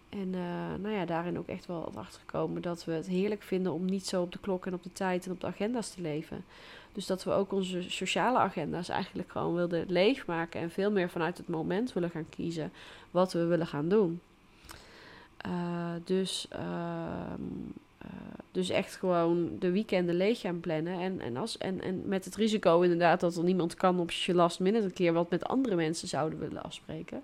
En 0.08 0.28
uh, 0.28 0.74
nou 0.80 0.94
ja, 0.94 1.04
daarin 1.04 1.38
ook 1.38 1.46
echt 1.46 1.66
wel 1.66 1.92
achter 1.94 2.20
gekomen 2.20 2.62
dat 2.62 2.84
we 2.84 2.92
het 2.92 3.06
heerlijk 3.06 3.42
vinden 3.42 3.72
om 3.72 3.84
niet 3.84 4.06
zo 4.06 4.22
op 4.22 4.32
de 4.32 4.38
klok 4.38 4.66
en 4.66 4.74
op 4.74 4.82
de 4.82 4.92
tijd 4.92 5.26
en 5.26 5.32
op 5.32 5.40
de 5.40 5.46
agenda's 5.46 5.90
te 5.90 6.00
leven. 6.00 6.44
Dus 6.92 7.06
dat 7.06 7.24
we 7.24 7.30
ook 7.30 7.52
onze 7.52 7.82
sociale 7.90 8.38
agenda's 8.38 8.88
eigenlijk 8.88 9.30
gewoon 9.30 9.54
wilden 9.54 9.84
leegmaken 9.88 10.60
en 10.60 10.70
veel 10.70 10.90
meer 10.90 11.10
vanuit 11.10 11.38
het 11.38 11.48
moment 11.48 11.92
willen 11.92 12.10
gaan 12.10 12.28
kiezen 12.28 12.72
wat 13.10 13.32
we 13.32 13.44
willen 13.44 13.66
gaan 13.66 13.88
doen. 13.88 14.20
Uh, 15.46 15.92
dus, 16.04 16.48
uh, 16.52 18.08
dus 18.52 18.68
echt 18.68 18.96
gewoon 18.96 19.56
de 19.58 19.70
weekenden 19.70 20.14
leeg 20.14 20.40
gaan 20.40 20.60
plannen. 20.60 21.00
En, 21.00 21.20
en, 21.20 21.36
als, 21.36 21.58
en, 21.58 21.82
en 21.82 22.02
met 22.08 22.24
het 22.24 22.36
risico 22.36 22.80
inderdaad 22.80 23.20
dat 23.20 23.36
er 23.36 23.44
niemand 23.44 23.74
kan 23.74 24.00
op 24.00 24.10
je 24.10 24.34
last 24.34 24.60
minute 24.60 24.84
een 24.84 24.92
keer 24.92 25.12
wat 25.12 25.30
met 25.30 25.44
andere 25.44 25.74
mensen 25.74 26.08
zouden 26.08 26.38
willen 26.38 26.62
afspreken. 26.62 27.22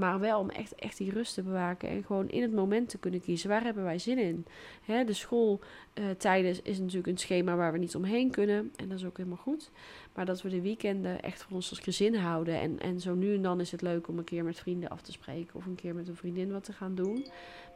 Maar 0.00 0.20
wel 0.20 0.38
om 0.38 0.50
echt, 0.50 0.74
echt 0.74 0.96
die 0.96 1.10
rust 1.10 1.34
te 1.34 1.42
bewaken 1.42 1.88
en 1.88 2.04
gewoon 2.04 2.28
in 2.28 2.42
het 2.42 2.52
moment 2.52 2.88
te 2.88 2.98
kunnen 2.98 3.20
kiezen. 3.20 3.48
Waar 3.48 3.62
hebben 3.62 3.84
wij 3.84 3.98
zin 3.98 4.18
in? 4.18 4.46
Hè, 4.84 5.04
de 5.04 5.12
schooltijden 5.12 6.50
uh, 6.50 6.60
is 6.62 6.78
natuurlijk 6.78 7.06
een 7.06 7.18
schema 7.18 7.56
waar 7.56 7.72
we 7.72 7.78
niet 7.78 7.94
omheen 7.96 8.30
kunnen. 8.30 8.72
En 8.76 8.88
dat 8.88 8.98
is 8.98 9.04
ook 9.04 9.16
helemaal 9.16 9.38
goed. 9.38 9.70
Maar 10.14 10.24
dat 10.24 10.42
we 10.42 10.48
de 10.48 10.60
weekenden 10.60 11.22
echt 11.22 11.42
voor 11.42 11.52
ons 11.52 11.70
als 11.70 11.78
gezin 11.78 12.14
houden. 12.14 12.60
En, 12.60 12.78
en 12.78 13.00
zo 13.00 13.14
nu 13.14 13.34
en 13.34 13.42
dan 13.42 13.60
is 13.60 13.70
het 13.70 13.82
leuk 13.82 14.08
om 14.08 14.18
een 14.18 14.24
keer 14.24 14.44
met 14.44 14.58
vrienden 14.58 14.88
af 14.88 15.00
te 15.00 15.12
spreken. 15.12 15.54
Of 15.54 15.66
een 15.66 15.74
keer 15.74 15.94
met 15.94 16.08
een 16.08 16.16
vriendin 16.16 16.52
wat 16.52 16.64
te 16.64 16.72
gaan 16.72 16.94
doen. 16.94 17.26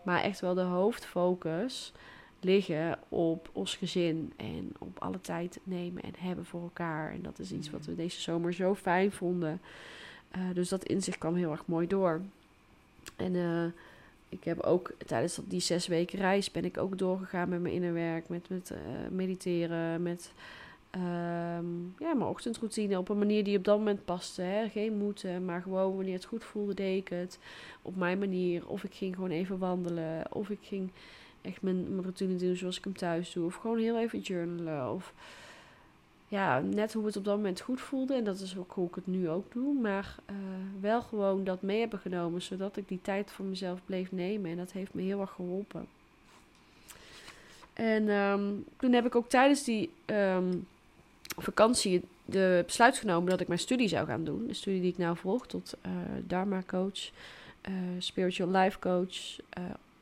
Maar 0.04 0.22
echt 0.22 0.40
wel 0.40 0.54
de 0.54 0.60
hoofdfocus 0.60 1.92
liggen 2.40 2.98
op 3.08 3.50
ons 3.52 3.76
gezin 3.76 4.32
en 4.36 4.72
op 4.78 4.98
alle 4.98 5.20
tijd 5.20 5.60
nemen 5.62 6.02
en 6.02 6.12
hebben 6.18 6.44
voor 6.44 6.62
elkaar. 6.62 7.12
En 7.12 7.22
dat 7.22 7.38
is 7.38 7.52
iets 7.52 7.70
wat 7.70 7.86
we 7.86 7.94
deze 7.94 8.20
zomer 8.20 8.52
zo 8.52 8.74
fijn 8.74 9.12
vonden. 9.12 9.60
Uh, 10.36 10.42
dus 10.54 10.68
dat 10.68 10.84
inzicht 10.84 11.18
kwam 11.18 11.34
heel 11.34 11.50
erg 11.50 11.66
mooi 11.66 11.86
door. 11.86 12.20
En 13.16 13.34
uh, 13.34 13.64
ik 14.28 14.44
heb 14.44 14.60
ook 14.60 14.92
tijdens 15.06 15.38
die 15.44 15.60
zes 15.60 15.86
weken 15.86 16.18
reis 16.18 16.50
ben 16.50 16.64
ik 16.64 16.78
ook 16.78 16.98
doorgegaan 16.98 17.48
met 17.48 17.60
mijn 17.60 17.74
innerwerk, 17.74 18.28
met, 18.28 18.48
met 18.48 18.70
uh, 18.70 18.78
mediteren, 19.10 20.02
met 20.02 20.32
um, 20.94 21.94
ja, 21.98 22.14
mijn 22.14 22.30
ochtendroutine 22.30 22.98
op 22.98 23.08
een 23.08 23.18
manier 23.18 23.44
die 23.44 23.58
op 23.58 23.64
dat 23.64 23.78
moment 23.78 24.04
paste. 24.04 24.42
Hè? 24.42 24.68
Geen 24.68 24.96
moeten, 24.96 25.44
maar 25.44 25.62
gewoon 25.62 25.96
wanneer 25.96 26.14
het 26.14 26.24
goed 26.24 26.44
voelde, 26.44 26.74
deed 26.74 27.00
ik 27.00 27.08
het 27.08 27.38
op 27.82 27.96
mijn 27.96 28.18
manier. 28.18 28.68
Of 28.68 28.84
ik 28.84 28.94
ging 28.94 29.14
gewoon 29.14 29.30
even 29.30 29.58
wandelen, 29.58 30.24
of 30.32 30.50
ik 30.50 30.58
ging 30.62 30.90
echt 31.42 31.62
mijn, 31.62 31.88
mijn 31.88 32.02
routine 32.02 32.36
doen 32.36 32.56
zoals 32.56 32.78
ik 32.78 32.84
hem 32.84 32.96
thuis 32.96 33.32
doe, 33.32 33.46
of 33.46 33.54
gewoon 33.54 33.78
heel 33.78 33.98
even 33.98 34.18
journalen. 34.18 34.92
Of 34.92 35.12
ja, 36.34 36.60
net 36.60 36.92
hoe 36.92 37.06
het 37.06 37.16
op 37.16 37.24
dat 37.24 37.36
moment 37.36 37.60
goed 37.60 37.80
voelde. 37.80 38.14
En 38.14 38.24
dat 38.24 38.40
is 38.40 38.56
ook 38.56 38.72
hoe 38.72 38.88
ik 38.88 38.94
het 38.94 39.06
nu 39.06 39.28
ook 39.28 39.52
doe. 39.52 39.74
Maar 39.74 40.16
uh, 40.30 40.36
wel 40.80 41.02
gewoon 41.02 41.44
dat 41.44 41.62
mee 41.62 41.80
hebben 41.80 41.98
genomen, 41.98 42.42
zodat 42.42 42.76
ik 42.76 42.88
die 42.88 42.98
tijd 43.02 43.30
voor 43.30 43.44
mezelf 43.44 43.80
bleef 43.84 44.12
nemen. 44.12 44.50
En 44.50 44.56
dat 44.56 44.72
heeft 44.72 44.94
me 44.94 45.02
heel 45.02 45.20
erg 45.20 45.30
geholpen. 45.30 45.86
En 47.72 48.08
um, 48.08 48.64
toen 48.76 48.92
heb 48.92 49.06
ik 49.06 49.14
ook 49.14 49.28
tijdens 49.28 49.64
die 49.64 49.90
um, 50.06 50.66
vakantie 51.36 52.02
de 52.24 52.62
besluit 52.66 52.98
genomen 52.98 53.30
dat 53.30 53.40
ik 53.40 53.48
mijn 53.48 53.60
studie 53.60 53.88
zou 53.88 54.06
gaan 54.06 54.24
doen. 54.24 54.46
De 54.46 54.54
studie 54.54 54.80
die 54.80 54.90
ik 54.90 54.98
nou 54.98 55.16
volg 55.16 55.46
tot 55.46 55.74
uh, 55.86 55.92
Dharma 56.26 56.62
coach, 56.66 57.10
uh, 57.68 57.74
spiritual 57.98 58.48
life 58.50 58.78
coach 58.78 59.38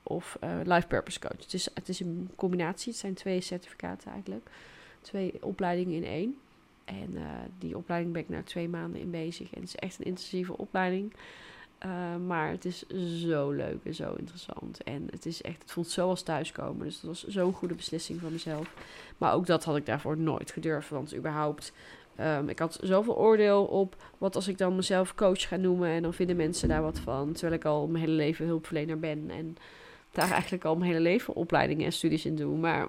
of 0.03 0.39
life 0.65 0.87
purpose 0.87 1.21
coach. 1.21 1.41
Het 1.41 1.55
is, 1.55 1.69
het 1.75 1.89
is 1.89 2.01
een 2.01 2.31
combinatie, 2.35 2.93
het 2.93 3.01
zijn 3.01 3.15
twee 3.15 3.41
certificaten 3.41 4.11
eigenlijk 4.11 4.51
twee 5.03 5.33
opleidingen 5.41 5.95
in 5.95 6.05
één. 6.05 6.37
En 6.85 7.11
uh, 7.15 7.23
die 7.59 7.77
opleiding 7.77 8.13
ben 8.13 8.23
ik 8.23 8.29
nu 8.29 8.43
twee 8.43 8.69
maanden 8.69 9.01
in 9.01 9.11
bezig. 9.11 9.55
En 9.55 9.61
het 9.61 9.69
is 9.69 9.77
echt 9.77 9.99
een 9.99 10.05
intensieve 10.05 10.57
opleiding. 10.57 11.13
Uh, 11.87 12.17
maar 12.27 12.51
het 12.51 12.65
is 12.65 12.87
zo 13.21 13.51
leuk 13.51 13.79
en 13.85 13.95
zo 13.95 14.15
interessant. 14.15 14.83
En 14.83 15.09
het 15.11 15.27
is 15.27 15.43
echt, 15.43 15.63
het 15.63 15.71
voelt 15.71 15.89
zo 15.89 16.09
als 16.09 16.23
thuiskomen. 16.23 16.85
Dus 16.85 17.01
dat 17.01 17.11
was 17.11 17.27
zo'n 17.27 17.53
goede 17.53 17.75
beslissing 17.75 18.21
van 18.21 18.33
mezelf. 18.33 18.75
Maar 19.19 19.35
ook 19.35 19.47
dat 19.47 19.65
had 19.65 19.77
ik 19.77 19.87
daarvoor 19.87 20.19
nooit 20.19 20.51
gedurfd. 20.51 20.89
Want 20.89 21.17
überhaupt, 21.17 21.73
um, 22.21 22.49
ik 22.49 22.59
had 22.59 22.79
zoveel 22.83 23.17
oordeel 23.17 23.65
op 23.65 23.97
wat 24.19 24.35
als 24.35 24.49
ik 24.49 24.59
dan 24.59 24.77
mezelf 24.77 25.15
coach 25.15 25.49
ga 25.49 25.57
noemen. 25.57 25.89
En 25.89 26.03
dan 26.03 26.15
vinden 26.15 26.37
mensen 26.37 26.69
daar 26.69 26.83
wat 26.83 26.99
van. 26.99 27.33
Terwijl 27.33 27.59
ik 27.59 27.65
al 27.65 27.87
mijn 27.87 28.05
hele 28.05 28.17
leven 28.17 28.47
hulpverlener 28.47 28.99
ben. 28.99 29.31
En 29.31 29.57
daar 30.11 30.31
eigenlijk 30.31 30.65
al 30.65 30.77
mijn 30.77 30.91
hele 30.91 31.03
leven 31.03 31.35
opleidingen 31.35 31.85
en 31.85 31.93
studies 31.93 32.25
in 32.25 32.37
doe. 32.37 32.57
Maar 32.57 32.89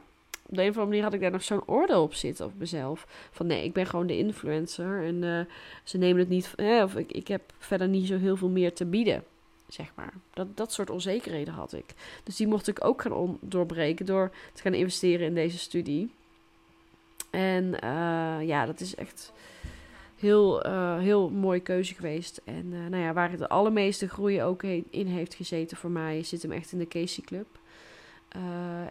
op 0.54 0.60
de 0.60 0.66
een 0.66 0.70
of 0.70 0.78
andere 0.78 0.86
manier 0.86 1.04
had 1.04 1.14
ik 1.14 1.22
daar 1.22 1.32
nog 1.32 1.44
zo'n 1.44 1.68
oordeel 1.68 2.04
op 2.04 2.14
zitten 2.14 2.46
op 2.46 2.52
mezelf. 2.58 3.08
Van 3.32 3.48
nee, 3.48 3.64
ik 3.64 3.74
ben 3.74 3.86
gewoon 3.86 4.08
de 4.08 4.18
influencer. 4.18 5.04
En 5.04 5.24
uh, 5.24 5.40
ze 5.84 5.98
nemen 5.98 6.20
het 6.20 6.30
niet. 6.30 6.54
Eh, 6.56 6.82
of 6.84 6.96
ik, 6.96 7.12
ik 7.12 7.28
heb 7.28 7.42
verder 7.58 7.88
niet 7.88 8.08
zo 8.08 8.18
heel 8.18 8.38
veel 8.38 8.50
meer 8.50 8.74
te 8.74 8.86
bieden. 8.86 9.24
Zeg 9.68 9.92
maar. 9.96 10.14
Dat, 10.34 10.58
dat 10.58 10.72
soort 10.74 10.90
onzekerheden 10.90 11.54
had 11.54 11.74
ik. 11.74 11.86
Dus 12.24 12.36
die 12.36 12.48
mocht 12.48 12.68
ik 12.68 12.86
ook 12.86 13.02
gaan 13.02 13.38
doorbreken 13.42 14.06
door 14.06 14.32
te 14.54 14.62
gaan 14.62 14.74
investeren 14.74 15.28
in 15.28 15.34
deze 15.34 15.58
studie. 15.58 16.12
En 17.30 17.64
uh, 17.84 18.48
ja, 18.48 18.66
dat 18.66 18.80
is 18.80 18.96
echt 18.96 19.34
heel, 20.16 20.66
uh, 20.66 20.98
heel 20.98 21.30
mooie 21.30 21.60
keuze 21.60 21.94
geweest. 21.94 22.42
En 22.44 22.70
nou 22.70 23.04
ja, 23.04 23.14
waar 23.14 23.38
de 23.38 23.50
allermeeste 23.50 24.10
groei 24.10 24.42
ook 24.42 24.64
in 24.90 25.08
heeft 25.08 25.34
gezeten 25.34 25.78
voor 25.78 25.92
mij, 25.92 26.24
zit 26.24 26.42
hem 26.42 26.52
echt 26.52 26.72
in 26.72 26.80
de 26.80 26.88
Casey 26.88 27.24
Club. 27.24 27.48
Uh, 28.36 28.42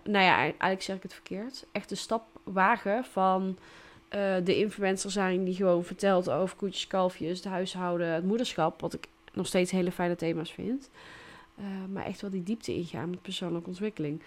nou 0.05 0.25
ja, 0.25 0.37
eigenlijk 0.37 0.83
zeg 0.83 0.97
ik 0.97 1.03
het 1.03 1.15
verkeerd. 1.15 1.67
Echt 1.73 1.91
een 1.91 1.97
stap 1.97 2.25
wagen 2.45 3.05
van 3.05 3.59
eh, 4.09 4.35
de 4.45 4.57
influencer 4.57 5.11
zijn 5.11 5.45
die 5.45 5.55
gewoon 5.55 5.85
vertelt 5.85 6.31
over 6.31 6.57
koetjes, 6.57 6.87
kalfjes, 6.87 7.39
het 7.39 7.49
huishouden, 7.49 8.07
het 8.09 8.25
moederschap. 8.25 8.81
Wat 8.81 8.95
ik 8.95 9.09
nog 9.33 9.47
steeds 9.47 9.71
hele 9.71 9.93
fijne 9.93 10.17
thema's 10.17 10.53
vind. 10.53 10.91
Eh, 11.57 11.65
maar 11.93 12.05
echt 12.05 12.21
wel 12.21 12.31
die 12.31 12.43
diepte 12.43 12.75
ingaan 12.75 13.11
met 13.11 13.23
persoonlijke 13.23 13.69
ontwikkeling. 13.69 14.23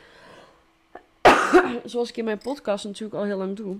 Zoals 1.83 2.09
ik 2.09 2.17
in 2.17 2.25
mijn 2.25 2.37
podcast 2.37 2.85
natuurlijk 2.85 3.15
al 3.15 3.23
heel 3.23 3.37
lang 3.37 3.55
doe. 3.55 3.77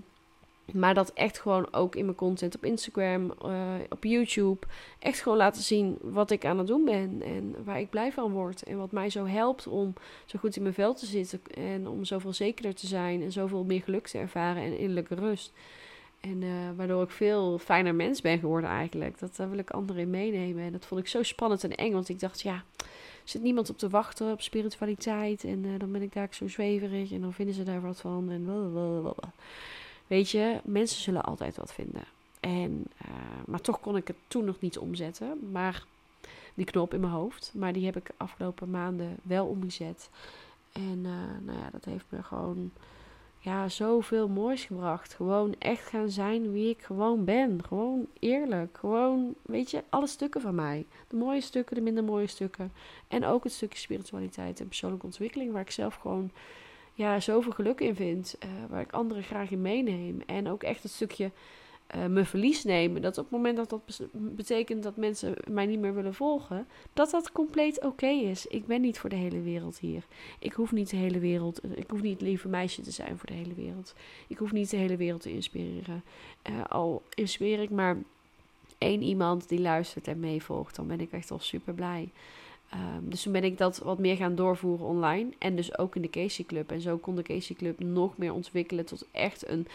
Maar 0.72 0.94
dat 0.94 1.12
echt 1.12 1.38
gewoon 1.38 1.72
ook 1.72 1.96
in 1.96 2.04
mijn 2.04 2.16
content 2.16 2.56
op 2.56 2.64
Instagram, 2.64 3.32
uh, 3.44 3.74
op 3.88 4.04
YouTube. 4.04 4.66
Echt 4.98 5.20
gewoon 5.20 5.38
laten 5.38 5.62
zien 5.62 5.98
wat 6.00 6.30
ik 6.30 6.44
aan 6.44 6.58
het 6.58 6.66
doen 6.66 6.84
ben. 6.84 7.22
En 7.22 7.54
waar 7.64 7.80
ik 7.80 7.90
blij 7.90 8.12
van 8.12 8.32
word. 8.32 8.62
En 8.62 8.78
wat 8.78 8.92
mij 8.92 9.10
zo 9.10 9.26
helpt 9.26 9.66
om 9.66 9.92
zo 10.24 10.38
goed 10.38 10.56
in 10.56 10.62
mijn 10.62 10.74
vel 10.74 10.94
te 10.94 11.06
zitten. 11.06 11.40
En 11.54 11.88
om 11.88 12.04
zoveel 12.04 12.32
zekerder 12.32 12.74
te 12.74 12.86
zijn. 12.86 13.22
En 13.22 13.32
zoveel 13.32 13.64
meer 13.64 13.82
geluk 13.82 14.06
te 14.06 14.18
ervaren 14.18 14.62
en 14.62 14.78
innerlijke 14.78 15.14
rust. 15.14 15.52
En 16.20 16.42
uh, 16.42 16.50
waardoor 16.76 17.02
ik 17.02 17.10
veel 17.10 17.58
fijner 17.58 17.94
mens 17.94 18.20
ben 18.20 18.38
geworden 18.38 18.70
eigenlijk. 18.70 19.18
Dat 19.18 19.36
wil 19.36 19.58
ik 19.58 19.70
anderen 19.70 20.02
in 20.02 20.10
meenemen. 20.10 20.64
En 20.64 20.72
dat 20.72 20.86
vond 20.86 21.00
ik 21.00 21.08
zo 21.08 21.22
spannend 21.22 21.64
en 21.64 21.74
eng. 21.74 21.92
Want 21.92 22.08
ik 22.08 22.20
dacht, 22.20 22.40
ja, 22.40 22.64
zit 23.24 23.42
niemand 23.42 23.70
op 23.70 23.78
te 23.78 23.88
wachten 23.88 24.32
op 24.32 24.42
spiritualiteit. 24.42 25.44
En 25.44 25.64
uh, 25.64 25.78
dan 25.78 25.92
ben 25.92 26.02
ik 26.02 26.12
daar 26.12 26.28
zo 26.30 26.48
zweverig. 26.48 27.12
En 27.12 27.20
dan 27.20 27.32
vinden 27.32 27.54
ze 27.54 27.62
daar 27.62 27.80
wat 27.80 28.00
van. 28.00 28.30
En 28.30 28.44
blablabla. 28.44 29.32
Weet 30.06 30.30
je, 30.30 30.60
mensen 30.64 31.02
zullen 31.02 31.22
altijd 31.22 31.56
wat 31.56 31.72
vinden. 31.72 32.04
En, 32.40 32.84
uh, 33.06 33.10
maar 33.46 33.60
toch 33.60 33.80
kon 33.80 33.96
ik 33.96 34.06
het 34.06 34.16
toen 34.28 34.44
nog 34.44 34.60
niet 34.60 34.78
omzetten. 34.78 35.50
Maar 35.52 35.84
die 36.54 36.64
knop 36.64 36.94
in 36.94 37.00
mijn 37.00 37.12
hoofd. 37.12 37.52
Maar 37.54 37.72
die 37.72 37.84
heb 37.84 37.96
ik 37.96 38.10
afgelopen 38.16 38.70
maanden 38.70 39.16
wel 39.22 39.46
omgezet. 39.46 40.10
En 40.72 40.98
uh, 41.02 41.44
nou 41.44 41.58
ja, 41.58 41.70
dat 41.70 41.84
heeft 41.84 42.04
me 42.08 42.22
gewoon 42.22 42.70
ja, 43.38 43.68
zoveel 43.68 44.28
moois 44.28 44.64
gebracht. 44.64 45.14
Gewoon 45.14 45.54
echt 45.58 45.88
gaan 45.88 46.10
zijn 46.10 46.52
wie 46.52 46.70
ik 46.70 46.82
gewoon 46.82 47.24
ben. 47.24 47.64
Gewoon 47.64 48.06
eerlijk. 48.18 48.76
Gewoon, 48.78 49.34
weet 49.42 49.70
je, 49.70 49.84
alle 49.88 50.06
stukken 50.06 50.40
van 50.40 50.54
mij. 50.54 50.86
De 51.08 51.16
mooie 51.16 51.40
stukken, 51.40 51.76
de 51.76 51.82
minder 51.82 52.04
mooie 52.04 52.26
stukken. 52.26 52.72
En 53.08 53.24
ook 53.24 53.44
het 53.44 53.52
stukje 53.52 53.78
spiritualiteit 53.78 54.60
en 54.60 54.68
persoonlijke 54.68 55.06
ontwikkeling. 55.06 55.52
Waar 55.52 55.62
ik 55.62 55.70
zelf 55.70 55.94
gewoon 55.94 56.30
ja, 56.96 57.20
zoveel 57.20 57.52
geluk 57.52 57.80
in 57.80 57.94
vind. 57.94 58.36
Uh, 58.44 58.50
waar 58.68 58.80
ik 58.80 58.92
anderen 58.92 59.22
graag 59.22 59.50
in 59.50 59.62
meeneem. 59.62 60.22
En 60.26 60.48
ook 60.48 60.62
echt 60.62 60.82
het 60.82 60.92
stukje 60.92 61.30
uh, 61.96 62.06
me 62.06 62.24
verlies 62.24 62.64
nemen. 62.64 63.02
Dat 63.02 63.18
op 63.18 63.24
het 63.24 63.32
moment 63.32 63.56
dat 63.56 63.70
dat 63.70 64.00
betekent 64.12 64.82
dat 64.82 64.96
mensen 64.96 65.34
mij 65.50 65.66
niet 65.66 65.78
meer 65.78 65.94
willen 65.94 66.14
volgen, 66.14 66.66
dat 66.92 67.10
dat 67.10 67.32
compleet 67.32 67.84
oké 67.84 68.06
is. 68.06 68.46
Ik 68.46 68.66
ben 68.66 68.80
niet 68.80 68.98
voor 68.98 69.10
de 69.10 69.16
hele 69.16 69.40
wereld 69.40 69.78
hier. 69.78 70.04
Ik 70.38 70.52
hoef 70.52 70.72
niet 70.72 70.90
de 70.90 70.96
hele 70.96 71.18
wereld, 71.18 71.60
ik 71.74 71.90
hoef 71.90 72.02
niet 72.02 72.12
het 72.12 72.28
lieve 72.28 72.48
meisje 72.48 72.82
te 72.82 72.90
zijn 72.90 73.18
voor 73.18 73.26
de 73.26 73.34
hele 73.34 73.54
wereld. 73.54 73.94
Ik 74.26 74.38
hoef 74.38 74.52
niet 74.52 74.70
de 74.70 74.76
hele 74.76 74.96
wereld 74.96 75.22
te 75.22 75.32
inspireren. 75.32 76.04
Al 76.68 77.02
inspireer 77.14 77.60
ik 77.60 77.70
maar 77.70 77.96
één 78.78 79.02
iemand 79.02 79.48
die 79.48 79.60
luistert 79.60 80.08
en 80.08 80.20
meevolgt, 80.20 80.76
dan 80.76 80.86
ben 80.86 81.00
ik 81.00 81.12
echt 81.12 81.30
al 81.30 81.38
super 81.38 81.74
blij. 81.74 82.08
Um, 82.74 83.10
dus 83.10 83.22
toen 83.22 83.32
ben 83.32 83.44
ik 83.44 83.58
dat 83.58 83.78
wat 83.78 83.98
meer 83.98 84.16
gaan 84.16 84.34
doorvoeren 84.34 84.86
online. 84.86 85.28
En 85.38 85.56
dus 85.56 85.78
ook 85.78 85.96
in 85.96 86.02
de 86.02 86.10
Casey 86.10 86.44
Club. 86.44 86.70
En 86.70 86.80
zo 86.80 86.96
kon 86.96 87.16
de 87.16 87.22
Casey 87.22 87.56
Club 87.56 87.80
nog 87.80 88.18
meer 88.18 88.32
ontwikkelen 88.32 88.86
tot 88.86 89.06
echt 89.10 89.48
een, 89.48 89.66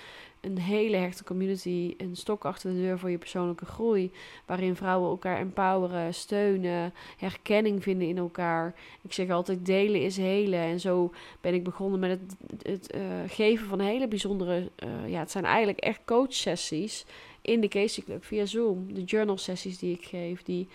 een 0.42 0.58
hele 0.58 0.98
hechte 0.98 1.24
community. 1.24 1.94
Een 1.98 2.16
stok 2.16 2.46
achter 2.46 2.72
de 2.72 2.78
deur 2.78 3.00
voor 3.00 3.10
je 3.10 3.18
persoonlijke 3.18 3.66
groei. 3.66 4.12
Waarin 4.46 4.76
vrouwen 4.76 5.10
elkaar 5.10 5.38
empoweren, 5.38 6.14
steunen, 6.14 6.94
herkenning 7.18 7.84
vinden 7.84 8.08
in 8.08 8.18
elkaar. 8.18 8.76
Ik 9.02 9.14
zeg 9.14 9.30
altijd: 9.30 9.66
delen 9.66 10.02
is 10.02 10.18
helen. 10.18 10.60
En 10.60 10.80
zo 10.80 11.14
ben 11.42 11.54
ik 11.54 11.64
begonnen 11.64 12.00
met 12.00 12.20
het, 12.20 12.36
het 12.62 12.96
uh, 12.96 13.02
geven 13.28 13.68
van 13.68 13.80
hele 13.80 14.08
bijzondere. 14.08 14.70
Uh, 14.84 15.10
ja, 15.10 15.20
het 15.20 15.32
zijn 15.32 15.46
eigenlijk 15.46 15.80
echt 15.80 16.00
coach 16.06 16.34
sessies 16.34 17.06
in 17.42 17.62
de 17.62 17.68
Casey 17.68 18.04
Club 18.04 18.26
via 18.26 18.46
Zoom. 18.46 18.94
De 18.94 19.04
journal 19.04 19.38
sessies 19.38 19.78
die 19.78 19.94
ik 19.94 20.04
geef. 20.04 20.44
Die 20.44 20.68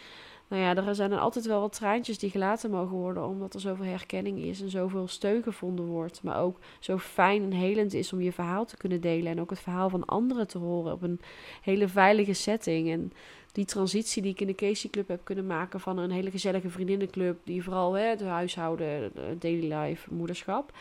nou 0.49 0.63
ja, 0.63 0.77
er 0.77 0.95
zijn 0.95 1.13
er 1.13 1.19
altijd 1.19 1.47
wel 1.47 1.61
wat 1.61 1.73
traantjes 1.73 2.19
die 2.19 2.31
gelaten 2.31 2.71
mogen 2.71 2.97
worden, 2.97 3.27
omdat 3.27 3.55
er 3.55 3.61
zoveel 3.61 3.85
herkenning 3.85 4.39
is 4.39 4.61
en 4.61 4.71
zoveel 4.71 5.09
steun 5.09 5.43
gevonden 5.43 5.85
wordt. 5.85 6.23
Maar 6.23 6.41
ook 6.41 6.59
zo 6.81 6.99
fijn 6.99 7.43
en 7.43 7.53
helend 7.53 7.95
is 7.95 8.13
om 8.13 8.21
je 8.21 8.33
verhaal 8.33 8.65
te 8.65 8.77
kunnen 8.77 9.01
delen 9.01 9.33
en 9.33 9.41
ook 9.41 9.51
het 9.51 9.61
verhaal 9.61 9.91
van 9.91 10.05
anderen 10.05 10.49
te 10.49 10.59
horen 10.59 10.93
op 10.93 11.03
een 11.03 11.21
hele 11.63 11.89
veilige 11.89 12.33
setting. 12.33 12.91
En 12.91 13.13
die 13.57 13.65
transitie 13.65 14.23
die 14.23 14.33
ik 14.33 14.41
in 14.41 14.47
de 14.47 14.55
Casey 14.55 14.91
Club 14.91 15.09
heb 15.09 15.21
kunnen 15.25 15.47
maken 15.47 15.81
van 15.81 15.99
een 15.99 16.11
hele 16.11 16.31
gezellige 16.31 16.71
vriendinnenclub, 16.71 17.39
die 17.45 17.63
vooral 17.63 17.93
hè, 17.93 18.05
het 18.05 18.23
huishouden, 18.23 19.13
daily 19.39 19.73
life, 19.73 20.15
moederschap, 20.15 20.73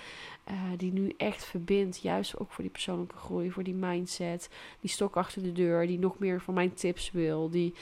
uh, 0.51 0.54
die 0.78 0.93
nu 0.93 1.13
echt 1.17 1.45
verbindt, 1.45 2.01
juist 2.01 2.39
ook 2.39 2.51
voor 2.51 2.63
die 2.63 2.73
persoonlijke 2.73 3.15
groei, 3.15 3.51
voor 3.51 3.63
die 3.63 3.73
mindset, 3.73 4.49
die 4.80 4.89
stok 4.89 5.15
achter 5.17 5.43
de 5.43 5.51
deur, 5.51 5.88
die 5.88 5.99
nog 5.99 6.19
meer 6.19 6.41
van 6.41 6.54
mijn 6.54 6.73
tips 6.73 7.12
wil, 7.12 7.49
die 7.49 7.73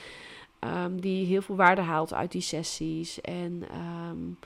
Um, 0.65 1.01
die 1.01 1.25
heel 1.25 1.41
veel 1.41 1.55
waarde 1.55 1.81
haalt 1.81 2.13
uit 2.13 2.31
die 2.31 2.41
sessies. 2.41 3.21
En 3.21 3.63
um, 4.09 4.37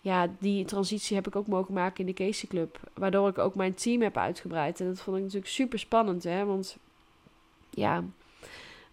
ja, 0.00 0.28
die 0.38 0.64
transitie 0.64 1.16
heb 1.16 1.26
ik 1.26 1.36
ook 1.36 1.46
mogen 1.46 1.74
maken 1.74 2.00
in 2.00 2.06
de 2.06 2.24
Casey 2.24 2.48
Club. 2.48 2.80
Waardoor 2.94 3.28
ik 3.28 3.38
ook 3.38 3.54
mijn 3.54 3.74
team 3.74 4.02
heb 4.02 4.16
uitgebreid. 4.16 4.80
En 4.80 4.86
dat 4.86 5.00
vond 5.00 5.16
ik 5.16 5.22
natuurlijk 5.22 5.50
super 5.50 5.78
spannend. 5.78 6.24
Hè? 6.24 6.44
Want 6.44 6.76
ja, 7.70 8.04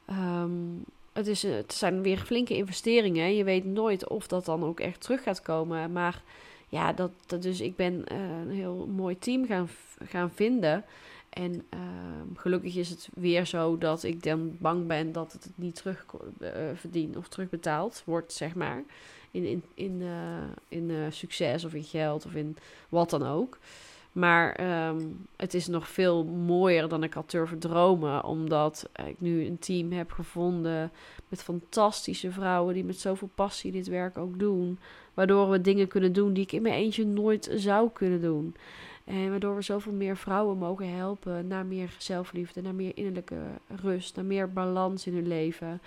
um, 0.10 0.84
het, 1.14 1.28
is, 1.28 1.44
het 1.44 1.74
zijn 1.74 2.02
weer 2.02 2.18
flinke 2.18 2.56
investeringen. 2.56 3.36
Je 3.36 3.44
weet 3.44 3.66
nooit 3.66 4.08
of 4.08 4.28
dat 4.28 4.46
dan 4.46 4.64
ook 4.64 4.80
echt 4.80 5.02
terug 5.02 5.24
gaat 5.24 5.42
komen. 5.42 5.92
Maar 5.92 6.22
ja, 6.70 6.94
dat, 6.94 7.12
dat 7.26 7.42
dus 7.42 7.62
ik 7.62 7.76
ben 7.76 7.94
uh, 8.12 8.18
een 8.42 8.52
heel 8.52 8.90
mooi 8.96 9.20
team 9.20 9.46
gaan, 9.46 9.70
gaan 10.04 10.32
vinden. 10.32 10.86
En 11.30 11.54
uh, 11.54 11.80
gelukkig 12.36 12.76
is 12.76 12.90
het 12.90 13.10
weer 13.14 13.46
zo 13.46 13.78
dat 13.78 14.04
ik 14.04 14.24
dan 14.24 14.58
bang 14.60 14.88
ben 14.88 15.12
dat 15.12 15.32
het 15.32 15.50
niet 15.56 15.76
terug 15.76 16.06
uh, 16.42 16.50
verdient 16.74 17.18
of 17.18 17.28
terugbetaald 17.28 18.02
wordt, 18.06 18.34
zeg 18.34 18.56
maar. 18.56 18.84
In, 19.32 19.46
in, 19.46 19.64
in, 19.74 20.02
uh, 20.02 20.44
in 20.68 21.14
succes 21.14 21.66
of 21.66 21.74
in 21.74 21.84
geld 21.84 22.26
of 22.26 22.36
in 22.36 22.58
wat 22.90 23.10
dan 23.10 23.24
ook. 23.28 23.58
Maar 24.12 24.60
um, 24.88 25.26
het 25.36 25.54
is 25.54 25.68
nog 25.68 25.90
veel 25.90 26.24
mooier 26.26 26.88
dan 26.88 27.04
ik 27.04 27.14
had 27.14 27.32
durven 27.32 27.60
dromen. 27.60 28.24
Omdat 28.24 28.90
ik 29.08 29.20
nu 29.20 29.46
een 29.46 29.60
team 29.60 29.92
heb 29.92 30.12
gevonden 30.12 30.92
met 31.28 31.44
fantastische 31.44 32.32
vrouwen 32.32 32.74
die 32.74 32.84
met 32.84 33.00
zoveel 33.00 33.30
passie 33.36 33.72
dit 33.72 33.88
werk 33.88 34.18
ook 34.18 34.40
doen. 34.40 34.80
Waardoor 35.14 35.50
we 35.50 35.62
dingen 35.62 35.88
kunnen 35.88 36.14
doen 36.14 36.34
die 36.34 36.44
ik 36.44 36.52
in 36.52 36.62
mijn 36.62 36.76
eentje 36.76 37.06
nooit 37.06 37.52
zou 37.56 37.90
kunnen 37.94 38.22
doen. 38.22 38.56
En 39.10 39.30
waardoor 39.30 39.56
we 39.56 39.62
zoveel 39.62 39.92
meer 39.92 40.18
vrouwen 40.18 40.58
mogen 40.58 40.96
helpen 40.96 41.48
naar 41.48 41.66
meer 41.66 41.96
zelfliefde, 41.98 42.62
naar 42.62 42.76
meer 42.76 42.98
innerlijke 42.98 43.36
rust, 43.68 44.16
naar 44.16 44.26
meer 44.26 44.54
balans 44.54 45.08
in 45.08 45.14
hun 45.14 45.28
leven. 45.28 45.82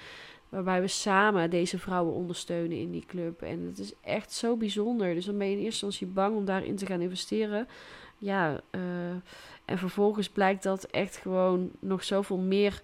Waarbij 0.49 0.81
we 0.81 0.89
samen 0.89 1.51
deze 1.51 1.79
vrouwen 1.79 2.15
ondersteunen 2.15 2.79
in 2.79 2.91
die 2.91 3.05
club. 3.07 3.43
En 3.43 3.67
het 3.67 3.79
is 3.79 3.93
echt 4.01 4.33
zo 4.33 4.57
bijzonder. 4.57 5.15
Dus 5.15 5.25
dan 5.25 5.39
ben 5.39 5.47
je 5.47 5.57
in 5.57 5.63
eerste 5.63 5.87
instantie 5.87 6.15
bang 6.15 6.37
om 6.37 6.45
daarin 6.45 6.77
te 6.77 6.87
gaan 6.87 7.01
investeren. 7.01 7.69
Ja, 8.19 8.61
uh, 8.71 8.81
en 9.65 9.79
vervolgens 9.79 10.29
blijkt 10.29 10.63
dat 10.63 10.85
echt 10.85 11.17
gewoon 11.17 11.71
nog 11.79 12.05
zoveel 12.05 12.39
meer 12.39 12.83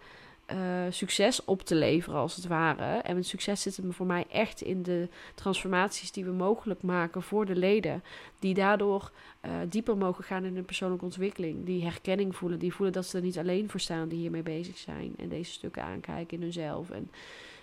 uh, 0.53 0.59
succes 0.91 1.45
op 1.45 1.63
te 1.63 1.75
leveren, 1.75 2.19
als 2.19 2.37
het 2.37 2.47
ware. 2.47 3.01
En 3.01 3.25
succes 3.25 3.63
zit 3.63 3.77
hem 3.77 3.93
voor 3.93 4.07
mij 4.07 4.25
echt 4.31 4.61
in 4.61 4.83
de 4.83 5.09
transformaties 5.35 6.13
die 6.13 6.25
we 6.25 6.31
mogelijk 6.31 6.83
maken 6.83 7.23
voor 7.23 7.47
de 7.47 7.57
leden. 7.57 8.03
Die 8.39 8.55
daardoor 8.55 9.11
uh, 9.45 9.53
dieper 9.69 9.97
mogen 9.97 10.25
gaan 10.25 10.45
in 10.45 10.55
hun 10.55 10.65
persoonlijke 10.65 11.05
ontwikkeling. 11.05 11.65
Die 11.67 11.85
herkenning 11.85 12.37
voelen. 12.37 12.59
Die 12.59 12.75
voelen 12.75 12.95
dat 12.95 13.07
ze 13.07 13.17
er 13.17 13.23
niet 13.23 13.39
alleen 13.39 13.71
voor 13.71 13.81
staan 13.81 14.09
die 14.09 14.19
hiermee 14.19 14.43
bezig 14.43 14.79
zijn. 14.79 15.15
En 15.19 15.29
deze 15.29 15.53
stukken 15.53 15.83
aankijken 15.83 16.37
in 16.37 16.43
hunzelf. 16.43 16.91
En 16.91 17.11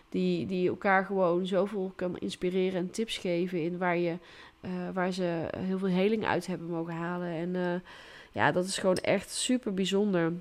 die, 0.09 0.45
die 0.45 0.69
elkaar 0.69 1.05
gewoon 1.05 1.47
zoveel 1.47 1.91
kan 1.95 2.17
inspireren 2.17 2.79
en 2.79 2.91
tips 2.91 3.17
geven 3.17 3.61
in 3.61 3.77
waar, 3.77 3.97
je, 3.97 4.17
uh, 4.61 4.71
waar 4.93 5.11
ze 5.11 5.47
heel 5.57 5.77
veel 5.77 5.87
heling 5.87 6.25
uit 6.25 6.47
hebben 6.47 6.67
mogen 6.67 6.93
halen. 6.93 7.27
En 7.27 7.83
ja, 8.31 8.51
dat 8.51 8.65
is 8.65 8.77
gewoon 8.77 8.97
echt 8.97 9.31
super 9.31 9.73
bijzonder. 9.73 10.33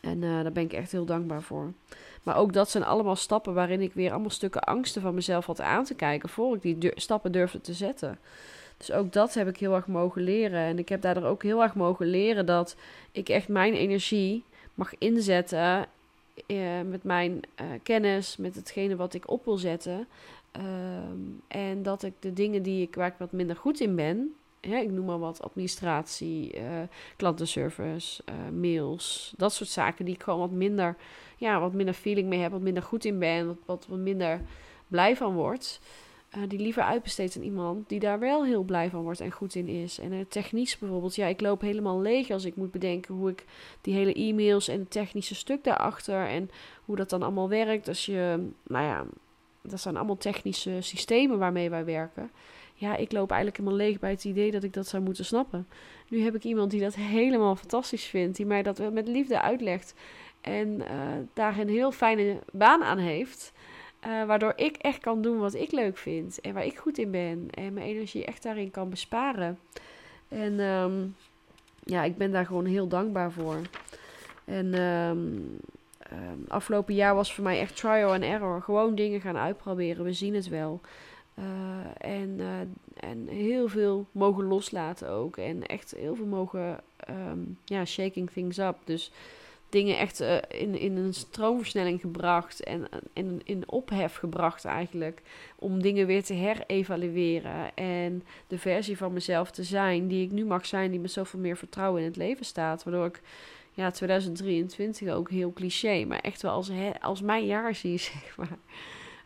En 0.00 0.22
uh, 0.22 0.42
daar 0.42 0.52
ben 0.52 0.62
ik 0.62 0.72
echt 0.72 0.92
heel 0.92 1.04
dankbaar 1.04 1.42
voor. 1.42 1.72
Maar 2.22 2.36
ook 2.36 2.52
dat 2.52 2.70
zijn 2.70 2.84
allemaal 2.84 3.16
stappen 3.16 3.54
waarin 3.54 3.80
ik 3.80 3.92
weer 3.92 4.10
allemaal 4.10 4.30
stukken 4.30 4.62
angsten 4.62 5.02
van 5.02 5.14
mezelf 5.14 5.46
had 5.46 5.60
aan 5.60 5.84
te 5.84 5.94
kijken. 5.94 6.28
voor 6.28 6.58
ik 6.60 6.80
die 6.80 6.92
stappen 6.94 7.32
durfde 7.32 7.60
te 7.60 7.72
zetten. 7.72 8.18
Dus 8.76 8.92
ook 8.92 9.12
dat 9.12 9.34
heb 9.34 9.48
ik 9.48 9.56
heel 9.56 9.74
erg 9.74 9.86
mogen 9.86 10.22
leren. 10.22 10.60
En 10.60 10.78
ik 10.78 10.88
heb 10.88 11.00
daardoor 11.00 11.24
ook 11.24 11.42
heel 11.42 11.62
erg 11.62 11.74
mogen 11.74 12.06
leren 12.06 12.46
dat 12.46 12.76
ik 13.12 13.28
echt 13.28 13.48
mijn 13.48 13.74
energie 13.74 14.44
mag 14.74 14.98
inzetten. 14.98 15.86
Uh, 16.46 16.80
met 16.88 17.04
mijn 17.04 17.32
uh, 17.32 17.66
kennis, 17.82 18.36
met 18.36 18.54
hetgene 18.54 18.96
wat 18.96 19.14
ik 19.14 19.30
op 19.30 19.44
wil 19.44 19.56
zetten. 19.56 20.06
Ehm, 20.52 21.20
en 21.48 21.82
dat 21.82 22.02
ik 22.02 22.12
de 22.20 22.32
dingen 22.32 22.62
die 22.62 22.82
ik, 22.82 22.94
waar 22.94 23.06
ik 23.06 23.14
wat 23.18 23.32
minder 23.32 23.56
goed 23.56 23.80
in 23.80 23.96
ben, 23.96 24.34
ik 24.76 24.90
noem 24.90 25.04
maar 25.04 25.18
wat, 25.18 25.42
administratie, 25.42 26.56
uh, 26.56 26.62
klantenservice, 27.16 28.22
uh, 28.28 28.60
mails, 28.60 29.34
dat 29.36 29.52
soort 29.52 29.68
zaken 29.70 30.04
die 30.04 30.14
ik 30.14 30.22
gewoon 30.22 30.38
wat 30.38 30.50
minder, 30.50 30.96
ja, 31.36 31.60
wat 31.60 31.72
minder 31.72 31.94
feeling 31.94 32.28
mee 32.28 32.40
heb, 32.40 32.50
wat 32.52 32.60
minder 32.60 32.82
goed 32.82 33.04
in 33.04 33.18
ben, 33.18 33.46
wat, 33.46 33.56
wat, 33.64 33.86
wat 33.88 33.98
minder 33.98 34.40
blij 34.88 35.16
van 35.16 35.34
word. 35.34 35.80
eh, 36.30 36.42
die 36.48 36.58
liever 36.58 36.82
uitbesteedt 36.82 37.36
aan 37.36 37.42
iemand 37.42 37.88
die 37.88 38.00
daar 38.00 38.18
wel 38.18 38.44
heel 38.44 38.62
blij 38.62 38.90
van 38.90 39.02
wordt 39.02 39.20
en 39.20 39.30
goed 39.32 39.54
in 39.54 39.68
is. 39.68 39.98
En 39.98 40.12
uh, 40.12 40.24
technisch 40.28 40.78
bijvoorbeeld, 40.78 41.14
ja, 41.14 41.26
ik 41.26 41.40
loop 41.40 41.60
helemaal 41.60 42.00
leeg 42.00 42.30
als 42.30 42.44
ik 42.44 42.56
moet 42.56 42.70
bedenken 42.70 43.14
hoe 43.14 43.30
ik 43.30 43.44
die 43.80 43.94
hele 43.94 44.14
e-mails 44.14 44.68
en 44.68 44.78
het 44.78 44.90
technische 44.90 45.34
stuk 45.34 45.64
daarachter 45.64 46.26
en 46.26 46.50
hoe 46.84 46.96
dat 46.96 47.10
dan 47.10 47.22
allemaal 47.22 47.48
werkt. 47.48 47.88
Als 47.88 48.06
je, 48.06 48.48
nou 48.62 48.84
ja, 48.84 49.06
dat 49.62 49.80
zijn 49.80 49.96
allemaal 49.96 50.16
technische 50.16 50.80
systemen 50.80 51.38
waarmee 51.38 51.70
wij 51.70 51.84
werken. 51.84 52.30
Ja, 52.80 52.96
ik 52.96 53.12
loop 53.12 53.30
eigenlijk 53.30 53.60
helemaal 53.60 53.86
leeg 53.86 53.98
bij 53.98 54.10
het 54.10 54.24
idee 54.24 54.50
dat 54.50 54.62
ik 54.62 54.72
dat 54.72 54.86
zou 54.86 55.02
moeten 55.02 55.24
snappen. 55.24 55.68
Nu 56.08 56.20
heb 56.20 56.34
ik 56.34 56.44
iemand 56.44 56.70
die 56.70 56.80
dat 56.80 56.94
helemaal 56.94 57.56
fantastisch 57.56 58.04
vindt, 58.04 58.36
die 58.36 58.46
mij 58.46 58.62
dat 58.62 58.92
met 58.92 59.08
liefde 59.08 59.40
uitlegt 59.40 59.94
en 60.40 60.68
uh, 60.68 60.86
daar 61.32 61.58
een 61.58 61.68
heel 61.68 61.92
fijne 61.92 62.38
baan 62.52 62.82
aan 62.82 62.98
heeft. 62.98 63.52
Uh, 64.06 64.24
waardoor 64.24 64.52
ik 64.56 64.76
echt 64.76 65.00
kan 65.00 65.22
doen 65.22 65.38
wat 65.38 65.54
ik 65.54 65.72
leuk 65.72 65.96
vind 65.96 66.40
en 66.40 66.54
waar 66.54 66.64
ik 66.64 66.78
goed 66.78 66.98
in 66.98 67.10
ben. 67.10 67.48
En 67.50 67.72
mijn 67.72 67.86
energie 67.86 68.24
echt 68.24 68.42
daarin 68.42 68.70
kan 68.70 68.90
besparen. 68.90 69.58
En 70.28 70.60
um, 70.60 71.16
ja, 71.84 72.04
ik 72.04 72.16
ben 72.16 72.32
daar 72.32 72.46
gewoon 72.46 72.66
heel 72.66 72.88
dankbaar 72.88 73.32
voor. 73.32 73.60
En 74.44 74.80
um, 74.80 75.58
um, 76.12 76.44
afgelopen 76.48 76.94
jaar 76.94 77.14
was 77.14 77.34
voor 77.34 77.44
mij 77.44 77.60
echt 77.60 77.76
trial 77.76 78.12
and 78.12 78.22
error. 78.22 78.62
Gewoon 78.62 78.94
dingen 78.94 79.20
gaan 79.20 79.36
uitproberen. 79.36 80.04
We 80.04 80.12
zien 80.12 80.34
het 80.34 80.48
wel. 80.48 80.80
Uh, 81.38 82.12
en, 82.20 82.38
uh, 82.38 82.60
en 83.10 83.28
heel 83.28 83.68
veel 83.68 84.06
mogen 84.12 84.44
loslaten 84.44 85.10
ook. 85.10 85.36
En 85.36 85.66
echt 85.66 85.94
heel 85.96 86.14
veel 86.14 86.26
mogen 86.26 86.80
ja, 87.64 87.84
shaking 87.84 88.30
things 88.30 88.58
up. 88.58 88.76
Dus 88.84 89.12
dingen 89.68 89.98
echt 89.98 90.20
uh, 90.20 90.36
in, 90.48 90.78
in 90.78 90.96
een 90.96 91.14
stroomversnelling 91.14 92.00
gebracht 92.00 92.62
en 92.62 92.88
in, 93.12 93.40
in 93.44 93.70
ophef 93.70 94.14
gebracht 94.14 94.64
eigenlijk. 94.64 95.22
Om 95.56 95.82
dingen 95.82 96.06
weer 96.06 96.24
te 96.24 96.34
herevalueren 96.34 97.74
en 97.74 98.22
de 98.46 98.58
versie 98.58 98.96
van 98.96 99.12
mezelf 99.12 99.50
te 99.50 99.62
zijn 99.62 100.08
die 100.08 100.24
ik 100.24 100.32
nu 100.32 100.44
mag 100.44 100.66
zijn, 100.66 100.90
die 100.90 101.00
met 101.00 101.10
zoveel 101.10 101.40
meer 101.40 101.56
vertrouwen 101.56 102.00
in 102.00 102.06
het 102.06 102.16
leven 102.16 102.44
staat. 102.44 102.84
Waardoor 102.84 103.06
ik 103.06 103.20
ja, 103.72 103.90
2023 103.90 105.08
ook 105.08 105.30
heel 105.30 105.52
cliché, 105.52 106.04
maar 106.04 106.20
echt 106.20 106.42
wel 106.42 106.52
als, 106.52 106.70
als 107.00 107.20
mijn 107.20 107.46
jaar 107.46 107.74
zie, 107.74 107.98
zeg 108.12 108.36
maar. 108.36 108.58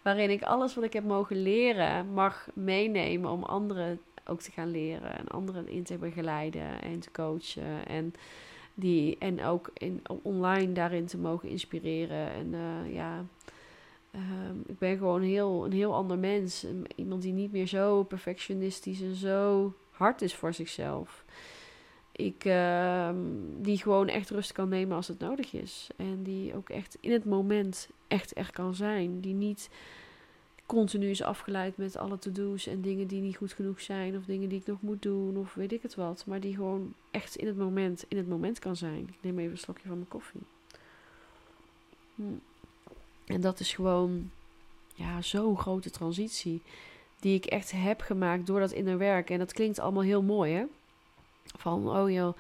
Waarin 0.03 0.31
ik 0.31 0.43
alles 0.43 0.75
wat 0.75 0.85
ik 0.85 0.93
heb 0.93 1.05
mogen 1.05 1.43
leren 1.43 2.13
mag 2.13 2.49
meenemen 2.55 3.31
om 3.31 3.43
anderen 3.43 4.01
ook 4.27 4.41
te 4.41 4.51
gaan 4.51 4.71
leren 4.71 5.19
en 5.19 5.29
anderen 5.29 5.69
in 5.69 5.83
te 5.83 5.97
begeleiden 5.97 6.83
en 6.83 7.01
te 7.01 7.11
coachen. 7.11 7.87
En 7.87 8.15
die, 8.75 9.17
en 9.19 9.45
ook 9.45 9.71
in, 9.75 10.03
online 10.23 10.73
daarin 10.73 11.07
te 11.07 11.19
mogen 11.19 11.49
inspireren. 11.49 12.33
En 12.33 12.53
uh, 12.53 12.95
ja, 12.95 13.25
um, 14.15 14.63
ik 14.67 14.79
ben 14.79 14.97
gewoon 14.97 15.23
heel, 15.23 15.65
een 15.65 15.73
heel 15.73 15.95
ander 15.95 16.19
mens. 16.19 16.67
Iemand 16.97 17.23
die 17.23 17.33
niet 17.33 17.53
meer 17.53 17.67
zo 17.67 18.03
perfectionistisch 18.03 19.01
en 19.01 19.15
zo 19.15 19.73
hard 19.91 20.23
is 20.23 20.35
voor 20.35 20.55
zichzelf. 20.55 21.25
Ik, 22.13 22.45
uh, 22.45 23.11
die 23.61 23.79
gewoon 23.79 24.09
echt 24.09 24.31
rust 24.31 24.53
kan 24.53 24.69
nemen 24.69 24.97
als 24.97 25.09
het 25.09 25.19
nodig 25.19 25.53
is. 25.53 25.89
En 25.97 26.23
die 26.23 26.55
ook 26.55 26.69
echt 26.69 26.97
in 27.01 27.13
het 27.13 27.25
moment 27.25 27.89
echt 28.09 28.37
er 28.37 28.53
kan 28.53 28.75
zijn. 28.75 29.21
Die 29.21 29.35
niet 29.35 29.71
continu 30.67 31.11
is 31.11 31.23
afgeleid 31.23 31.77
met 31.77 31.97
alle 31.97 32.19
to-do's 32.19 32.67
en 32.67 32.81
dingen 32.81 33.07
die 33.07 33.21
niet 33.21 33.37
goed 33.37 33.53
genoeg 33.53 33.81
zijn. 33.81 34.17
Of 34.17 34.25
dingen 34.25 34.49
die 34.49 34.59
ik 34.59 34.67
nog 34.67 34.81
moet 34.81 35.03
doen 35.03 35.37
of 35.37 35.55
weet 35.55 35.73
ik 35.73 35.83
het 35.83 35.95
wat. 35.95 36.25
Maar 36.27 36.41
die 36.41 36.55
gewoon 36.55 36.95
echt 37.11 37.37
in 37.37 37.47
het 37.47 37.57
moment, 37.57 38.05
in 38.09 38.17
het 38.17 38.29
moment 38.29 38.59
kan 38.59 38.77
zijn. 38.77 39.09
Ik 39.09 39.19
neem 39.21 39.39
even 39.39 39.51
een 39.51 39.59
slokje 39.59 39.89
van 39.89 39.97
mijn 39.97 40.09
koffie. 40.09 40.41
Hm. 42.15 42.23
En 43.27 43.41
dat 43.41 43.61
is 43.61 43.75
gewoon 43.75 44.31
ja, 44.95 45.23
zo'n 45.23 45.59
grote 45.59 45.91
transitie. 45.91 46.63
Die 47.21 47.35
ik 47.35 47.45
echt 47.45 47.71
heb 47.71 48.01
gemaakt 48.01 48.47
door 48.47 48.61
dat 48.61 48.73
inner 48.73 48.99
werk. 48.99 49.31
En 49.31 49.39
dat 49.39 49.53
klinkt 49.53 49.79
allemaal 49.79 50.03
heel 50.03 50.23
mooi 50.23 50.53
hè. 50.53 50.65
Van 51.57 51.89
oh 51.89 52.11
joh, 52.11 52.37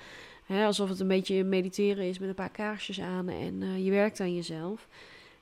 hè, 0.47 0.67
alsof 0.67 0.89
het 0.89 1.01
een 1.01 1.09
beetje 1.09 1.45
mediteren 1.45 2.05
is 2.05 2.19
met 2.19 2.29
een 2.29 2.35
paar 2.35 2.51
kaarsjes 2.51 3.01
aan 3.01 3.29
en 3.29 3.63
uh, 3.63 3.85
je 3.85 3.91
werkt 3.91 4.21
aan 4.21 4.35
jezelf. 4.35 4.89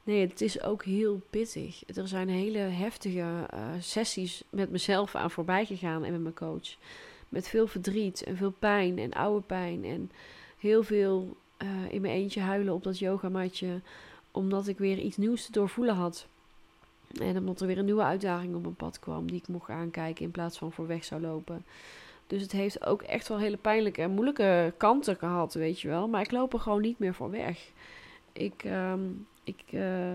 Nee, 0.04 0.26
het 0.26 0.40
is 0.40 0.62
ook 0.62 0.84
heel 0.84 1.20
pittig. 1.30 1.82
Er 1.96 2.08
zijn 2.08 2.28
hele 2.28 2.58
heftige 2.58 3.18
uh, 3.54 3.68
sessies 3.80 4.42
met 4.50 4.70
mezelf 4.70 5.14
aan 5.14 5.30
voorbij 5.30 5.64
gegaan 5.64 6.04
en 6.04 6.12
met 6.12 6.20
mijn 6.20 6.34
coach. 6.34 6.76
Met 7.28 7.48
veel 7.48 7.66
verdriet 7.66 8.22
en 8.22 8.36
veel 8.36 8.54
pijn 8.58 8.98
en 8.98 9.12
oude 9.12 9.46
pijn. 9.46 9.84
En 9.84 10.10
heel 10.58 10.82
veel 10.82 11.36
uh, 11.62 11.68
in 11.92 12.00
mijn 12.00 12.14
eentje 12.14 12.40
huilen 12.40 12.74
op 12.74 12.82
dat 12.82 12.98
yogamatje. 12.98 13.80
Omdat 14.30 14.66
ik 14.66 14.78
weer 14.78 14.98
iets 14.98 15.16
nieuws 15.16 15.44
te 15.44 15.52
doorvoelen 15.52 15.94
had. 15.94 16.26
En 17.20 17.36
omdat 17.36 17.60
er 17.60 17.66
weer 17.66 17.78
een 17.78 17.84
nieuwe 17.84 18.02
uitdaging 18.02 18.54
op 18.54 18.62
mijn 18.62 18.74
pad 18.74 18.98
kwam 18.98 19.26
die 19.26 19.36
ik 19.36 19.48
mocht 19.48 19.70
aankijken 19.70 20.24
in 20.24 20.30
plaats 20.30 20.58
van 20.58 20.72
voor 20.72 20.86
weg 20.86 21.04
zou 21.04 21.20
lopen. 21.20 21.64
Dus 22.30 22.42
het 22.42 22.52
heeft 22.52 22.86
ook 22.86 23.02
echt 23.02 23.28
wel 23.28 23.38
hele 23.38 23.56
pijnlijke 23.56 24.02
en 24.02 24.10
moeilijke 24.10 24.72
kanten 24.76 25.16
gehad, 25.16 25.54
weet 25.54 25.80
je 25.80 25.88
wel. 25.88 26.08
Maar 26.08 26.20
ik 26.20 26.30
loop 26.30 26.52
er 26.52 26.60
gewoon 26.60 26.80
niet 26.80 26.98
meer 26.98 27.14
voor 27.14 27.30
weg. 27.30 27.70
Ik, 28.32 28.64
um, 28.64 29.26
ik, 29.44 29.62
uh, 29.70 30.14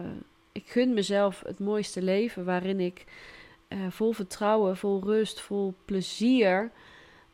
ik 0.51 0.63
gun 0.65 0.93
mezelf 0.93 1.43
het 1.45 1.59
mooiste 1.59 2.01
leven 2.01 2.45
waarin 2.45 2.79
ik 2.79 3.05
uh, 3.69 3.79
vol 3.89 4.11
vertrouwen, 4.11 4.77
vol 4.77 5.01
rust, 5.03 5.41
vol 5.41 5.73
plezier 5.85 6.71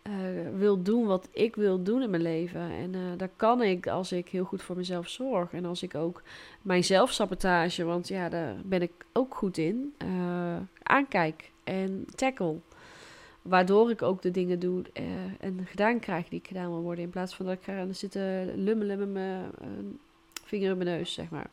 uh, 0.03 0.13
wil 0.55 0.81
doen 0.81 1.05
wat 1.05 1.29
ik 1.31 1.55
wil 1.55 1.83
doen 1.83 2.01
in 2.01 2.09
mijn 2.09 2.21
leven. 2.21 2.61
En 2.61 3.17
dat 3.17 3.29
kan 3.35 3.61
ik 3.61 3.87
als 3.87 4.11
ik 4.11 4.29
heel 4.29 4.45
goed 4.45 4.61
voor 4.61 4.75
mezelf 4.75 5.09
zorg. 5.09 5.53
En 5.53 5.65
als 5.65 5.83
ik 5.83 5.95
ook 5.95 6.21
mijn 6.61 6.83
zelfsabotage, 6.83 7.83
want 7.83 8.07
ja, 8.07 8.29
daar 8.29 8.55
ben 8.63 8.81
ik 8.81 8.91
ook 9.13 9.35
goed 9.35 9.57
in, 9.57 9.93
aankijk 10.83 11.51
en 11.63 12.05
tackle. 12.15 12.55
Waardoor 13.41 13.89
ik 13.89 14.01
ook 14.01 14.21
de 14.21 14.31
dingen 14.31 14.59
doe 14.59 14.83
en 15.39 15.65
gedaan 15.65 15.99
krijg 15.99 16.29
die 16.29 16.39
ik 16.39 16.47
gedaan 16.47 16.69
wil 16.69 16.81
worden. 16.81 17.03
In 17.03 17.09
plaats 17.09 17.35
van 17.35 17.45
dat 17.45 17.55
ik 17.55 17.63
ga 17.63 17.93
zitten 17.93 18.55
lummelen 18.63 18.99
met 18.99 19.09
mijn 19.09 19.99
vinger 20.43 20.71
in 20.71 20.77
mijn 20.77 20.89
neus, 20.97 21.13
zeg 21.13 21.29
maar. 21.29 21.49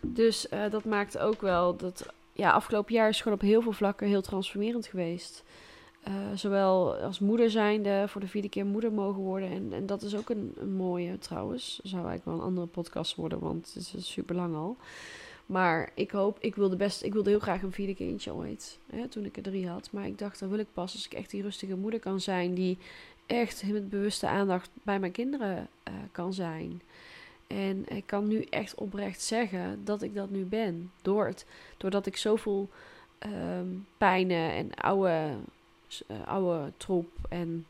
Dus 0.00 0.46
uh, 0.52 0.70
dat 0.70 0.84
maakt 0.84 1.18
ook 1.18 1.40
wel 1.40 1.76
dat. 1.76 2.06
Ja, 2.32 2.50
afgelopen 2.50 2.94
jaar 2.94 3.08
is 3.08 3.20
gewoon 3.20 3.38
op 3.38 3.44
heel 3.44 3.62
veel 3.62 3.72
vlakken 3.72 4.06
heel 4.06 4.22
transformerend 4.22 4.86
geweest. 4.86 5.44
Zowel 6.34 6.94
als 6.94 7.18
moeder 7.18 7.50
zijnde, 7.50 8.04
voor 8.08 8.20
de 8.20 8.28
vierde 8.28 8.48
keer 8.48 8.66
moeder 8.66 8.92
mogen 8.92 9.22
worden. 9.22 9.50
En, 9.50 9.72
en 9.72 9.86
dat 9.86 10.02
is 10.02 10.16
ook 10.16 10.30
een, 10.30 10.54
een 10.58 10.72
mooie 10.72 11.18
trouwens. 11.18 11.80
Zou 11.82 12.06
eigenlijk 12.06 12.24
wel 12.24 12.34
een 12.34 12.40
andere 12.40 12.66
podcast 12.66 13.14
worden, 13.14 13.38
want 13.38 13.74
het 13.74 13.94
is 13.96 14.12
super 14.12 14.34
lang 14.36 14.54
al. 14.54 14.76
Maar 15.46 15.90
ik 15.94 16.10
hoop, 16.10 16.36
ik 16.40 16.54
wilde 16.54 16.76
best, 16.76 17.02
ik 17.02 17.12
wilde 17.12 17.30
heel 17.30 17.38
graag 17.38 17.62
een 17.62 17.72
vierde 17.72 17.94
kindje 17.94 18.34
ooit. 18.34 18.78
Hè, 18.90 19.08
toen 19.08 19.24
ik 19.24 19.36
er 19.36 19.42
drie 19.42 19.68
had. 19.68 19.88
Maar 19.92 20.06
ik 20.06 20.18
dacht, 20.18 20.40
dat 20.40 20.48
wil 20.48 20.58
ik 20.58 20.72
pas 20.72 20.92
als 20.92 21.06
ik 21.06 21.12
echt 21.12 21.30
die 21.30 21.42
rustige 21.42 21.76
moeder 21.76 22.00
kan 22.00 22.20
zijn. 22.20 22.54
Die 22.54 22.78
echt 23.26 23.64
met 23.72 23.90
bewuste 23.90 24.28
aandacht 24.28 24.70
bij 24.82 24.98
mijn 24.98 25.12
kinderen 25.12 25.68
uh, 25.88 25.94
kan 26.12 26.34
zijn. 26.34 26.82
En 27.46 27.88
ik 27.88 28.06
kan 28.06 28.28
nu 28.28 28.42
echt 28.42 28.74
oprecht 28.74 29.22
zeggen 29.22 29.84
dat 29.84 30.02
ik 30.02 30.14
dat 30.14 30.30
nu 30.30 30.44
ben. 30.44 30.90
Door 31.02 31.26
het, 31.26 31.46
doordat 31.76 32.06
ik 32.06 32.16
zoveel 32.16 32.68
um, 33.26 33.86
pijnen 33.98 34.50
en 34.50 34.74
oude, 34.74 35.34
uh, 36.08 36.26
oude 36.26 36.72
troep 36.76 37.08
en 37.28 37.66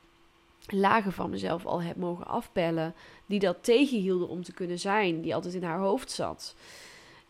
lagen 0.66 1.12
van 1.12 1.30
mezelf 1.30 1.66
al 1.66 1.82
heb 1.82 1.96
mogen 1.96 2.26
afbellen. 2.26 2.94
Die 3.26 3.38
dat 3.38 3.56
tegenhielden 3.60 4.28
om 4.28 4.42
te 4.42 4.52
kunnen 4.52 4.78
zijn. 4.78 5.20
Die 5.20 5.34
altijd 5.34 5.54
in 5.54 5.62
haar 5.62 5.78
hoofd 5.78 6.10
zat. 6.10 6.54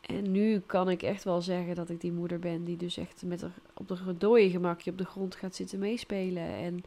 En 0.02 0.30
nu 0.30 0.60
kan 0.60 0.90
ik 0.90 1.02
echt 1.02 1.24
wel 1.24 1.40
zeggen 1.40 1.74
dat 1.74 1.90
ik 1.90 2.00
die 2.00 2.12
moeder 2.12 2.38
ben. 2.38 2.64
Die 2.64 2.76
dus 2.76 2.96
echt 2.96 3.22
met 3.24 3.40
haar 3.40 3.54
op 3.74 3.88
de 3.88 4.16
dode 4.18 4.50
gemakje 4.50 4.90
op 4.90 4.98
de 4.98 5.04
grond 5.04 5.34
gaat 5.34 5.54
zitten 5.54 5.78
meespelen. 5.78 6.42
En, 6.42 6.82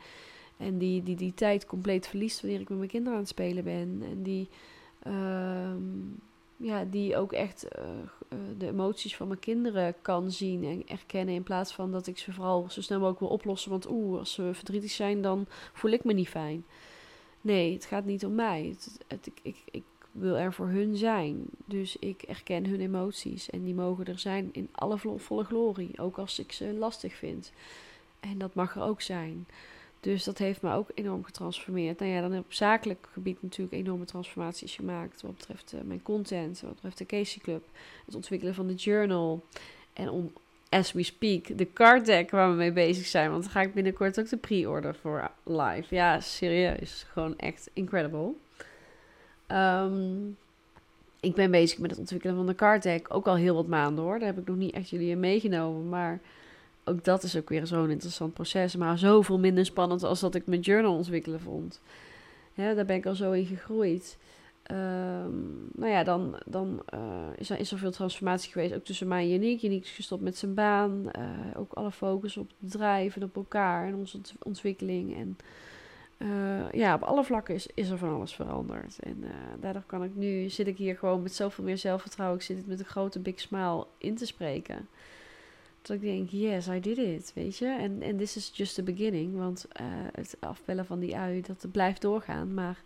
en 0.57 0.77
die, 0.77 1.03
die 1.03 1.15
die 1.15 1.33
tijd 1.33 1.65
compleet 1.65 2.07
verliest 2.07 2.41
wanneer 2.41 2.59
ik 2.59 2.69
met 2.69 2.77
mijn 2.77 2.89
kinderen 2.89 3.13
aan 3.13 3.23
het 3.23 3.29
spelen 3.29 3.63
ben. 3.63 4.01
En 4.09 4.23
die 4.23 4.49
Um, 5.07 6.19
ja, 6.57 6.85
die 6.85 7.17
ook 7.17 7.33
echt 7.33 7.67
uh, 7.79 8.37
de 8.57 8.67
emoties 8.67 9.15
van 9.15 9.27
mijn 9.27 9.39
kinderen 9.39 9.95
kan 10.01 10.31
zien 10.31 10.63
en 10.63 10.87
erkennen. 10.87 11.35
In 11.35 11.43
plaats 11.43 11.73
van 11.73 11.91
dat 11.91 12.07
ik 12.07 12.17
ze 12.17 12.33
vooral 12.33 12.65
zo 12.69 12.81
snel 12.81 12.97
mogelijk 12.97 13.19
wil 13.19 13.29
oplossen. 13.29 13.71
Want 13.71 13.89
oeh, 13.89 14.19
als 14.19 14.33
ze 14.33 14.49
verdrietig 14.53 14.91
zijn, 14.91 15.21
dan 15.21 15.45
voel 15.73 15.91
ik 15.91 16.03
me 16.03 16.13
niet 16.13 16.29
fijn. 16.29 16.65
Nee, 17.41 17.73
het 17.73 17.85
gaat 17.85 18.05
niet 18.05 18.25
om 18.25 18.35
mij. 18.35 18.75
Ik, 19.07 19.31
ik, 19.41 19.57
ik 19.71 19.83
wil 20.15 20.37
er 20.37 20.53
voor 20.53 20.67
hun 20.67 20.97
zijn. 20.97 21.45
Dus 21.65 21.97
ik 21.99 22.21
erken 22.21 22.65
hun 22.65 22.81
emoties. 22.81 23.49
En 23.49 23.63
die 23.63 23.73
mogen 23.73 24.05
er 24.05 24.19
zijn 24.19 24.49
in 24.51 24.69
alle 24.71 24.97
volle 24.97 25.43
glorie. 25.43 25.99
Ook 25.99 26.17
als 26.17 26.39
ik 26.39 26.51
ze 26.51 26.73
lastig 26.73 27.13
vind. 27.13 27.51
En 28.19 28.37
dat 28.37 28.53
mag 28.53 28.75
er 28.75 28.81
ook 28.81 29.01
zijn. 29.01 29.45
Dus 29.99 30.23
dat 30.23 30.37
heeft 30.37 30.61
me 30.61 30.73
ook 30.73 30.89
enorm 30.93 31.23
getransformeerd. 31.23 31.99
Nou 31.99 32.11
ja, 32.11 32.21
dan 32.21 32.31
heb 32.31 32.39
ik 32.39 32.45
op 32.45 32.53
zakelijk 32.53 33.07
gebied 33.11 33.41
natuurlijk 33.41 33.77
enorme 33.77 34.05
transformaties 34.05 34.75
gemaakt. 34.75 35.21
Wat 35.21 35.37
betreft 35.37 35.73
uh, 35.73 35.81
mijn 35.81 36.01
content, 36.01 36.61
wat 36.61 36.73
betreft 36.73 36.97
de 36.97 37.05
Casey 37.05 37.41
Club, 37.41 37.63
het 38.05 38.15
ontwikkelen 38.15 38.53
van 38.53 38.67
de 38.67 38.73
journal. 38.73 39.43
En 39.93 40.09
om, 40.09 40.33
as 40.69 40.91
we 40.91 41.03
speak, 41.03 41.57
de 41.57 41.73
card 41.73 42.05
deck 42.05 42.31
waar 42.31 42.49
we 42.49 42.55
mee 42.55 42.71
bezig 42.71 43.05
zijn. 43.05 43.31
Want 43.31 43.43
dan 43.43 43.51
ga 43.51 43.61
ik 43.61 43.73
binnenkort 43.73 44.19
ook 44.19 44.29
de 44.29 44.37
pre-order 44.37 44.95
voor 44.95 45.31
live. 45.43 45.95
Ja, 45.95 46.19
serieus. 46.19 47.05
Gewoon 47.09 47.37
echt 47.37 47.69
incredible. 47.73 48.33
Um, 49.51 50.37
ik 51.19 51.35
ben 51.35 51.51
bezig 51.51 51.79
met 51.79 51.89
het 51.89 51.99
ontwikkelen 51.99 52.35
van 52.35 52.45
de 52.45 52.55
card. 52.55 53.11
Ook 53.11 53.27
al 53.27 53.35
heel 53.35 53.55
wat 53.55 53.67
maanden 53.67 54.03
hoor. 54.03 54.19
Daar 54.19 54.27
heb 54.27 54.37
ik 54.37 54.47
nog 54.47 54.57
niet 54.57 54.73
echt 54.73 54.89
jullie 54.89 55.09
in 55.09 55.19
meegenomen. 55.19 55.89
Maar 55.89 56.19
ook 56.83 57.03
dat 57.03 57.23
is 57.23 57.37
ook 57.37 57.49
weer 57.49 57.67
zo'n 57.67 57.89
interessant 57.89 58.33
proces. 58.33 58.75
Maar 58.75 58.97
zoveel 58.97 59.39
minder 59.39 59.65
spannend 59.65 60.03
als 60.03 60.19
dat 60.19 60.35
ik 60.35 60.47
mijn 60.47 60.61
journal 60.61 60.95
ontwikkelen 60.95 61.39
vond. 61.39 61.81
Ja, 62.53 62.73
daar 62.73 62.85
ben 62.85 62.95
ik 62.95 63.05
al 63.05 63.15
zo 63.15 63.31
in 63.31 63.45
gegroeid. 63.45 64.17
Um, 64.71 65.69
nou 65.73 65.91
ja, 65.91 66.03
dan, 66.03 66.35
dan 66.45 66.81
uh, 66.93 66.99
is, 67.37 67.49
er, 67.49 67.59
is 67.59 67.73
veel 67.75 67.91
transformatie 67.91 68.51
geweest. 68.51 68.73
Ook 68.73 68.83
tussen 68.83 69.07
mij 69.07 69.21
en 69.21 69.29
Janiek. 69.29 69.59
Janiek 69.59 69.83
is 69.83 69.91
gestopt 69.91 70.21
met 70.21 70.37
zijn 70.37 70.53
baan. 70.53 71.09
Uh, 71.17 71.59
ook 71.59 71.73
alle 71.73 71.91
focus 71.91 72.37
op 72.37 72.47
het 72.47 72.71
bedrijf 72.71 73.15
en 73.15 73.23
op 73.23 73.35
elkaar 73.35 73.87
en 73.87 73.95
onze 73.95 74.19
ontwikkeling. 74.43 75.15
En 75.15 75.37
uh, 76.25 76.71
ja, 76.71 76.93
op 76.93 77.01
alle 77.01 77.23
vlakken 77.23 77.55
is, 77.55 77.67
is 77.73 77.89
er 77.89 77.97
van 77.97 78.13
alles 78.13 78.35
veranderd. 78.35 78.99
En 78.99 79.23
daardoor 79.59 79.83
kan 79.85 80.03
ik 80.03 80.15
nu, 80.15 80.49
zit 80.49 80.67
ik 80.67 80.77
hier 80.77 80.97
gewoon 80.97 81.21
met 81.21 81.33
zoveel 81.33 81.63
meer 81.63 81.77
zelfvertrouwen. 81.77 82.37
Ik 82.37 82.45
zit 82.45 82.57
het 82.57 82.67
met 82.67 82.79
een 82.79 82.85
grote 82.85 83.19
big 83.19 83.39
smile 83.39 83.87
in 83.97 84.15
te 84.15 84.25
spreken. 84.25 84.87
Dat 85.81 85.95
ik 85.95 86.01
denk, 86.01 86.29
yes, 86.29 86.67
I 86.67 86.79
did 86.79 86.97
it, 86.97 87.31
weet 87.35 87.57
je. 87.57 87.67
En, 87.67 88.01
en 88.01 88.17
this 88.17 88.35
is 88.35 88.51
just 88.53 88.75
the 88.75 88.83
beginning. 88.83 89.35
Want 89.35 89.67
het 90.11 90.37
afbellen 90.39 90.85
van 90.85 90.99
die 90.99 91.17
ui, 91.17 91.41
dat 91.41 91.71
blijft 91.71 92.01
doorgaan. 92.01 92.53
Maar 92.53 92.81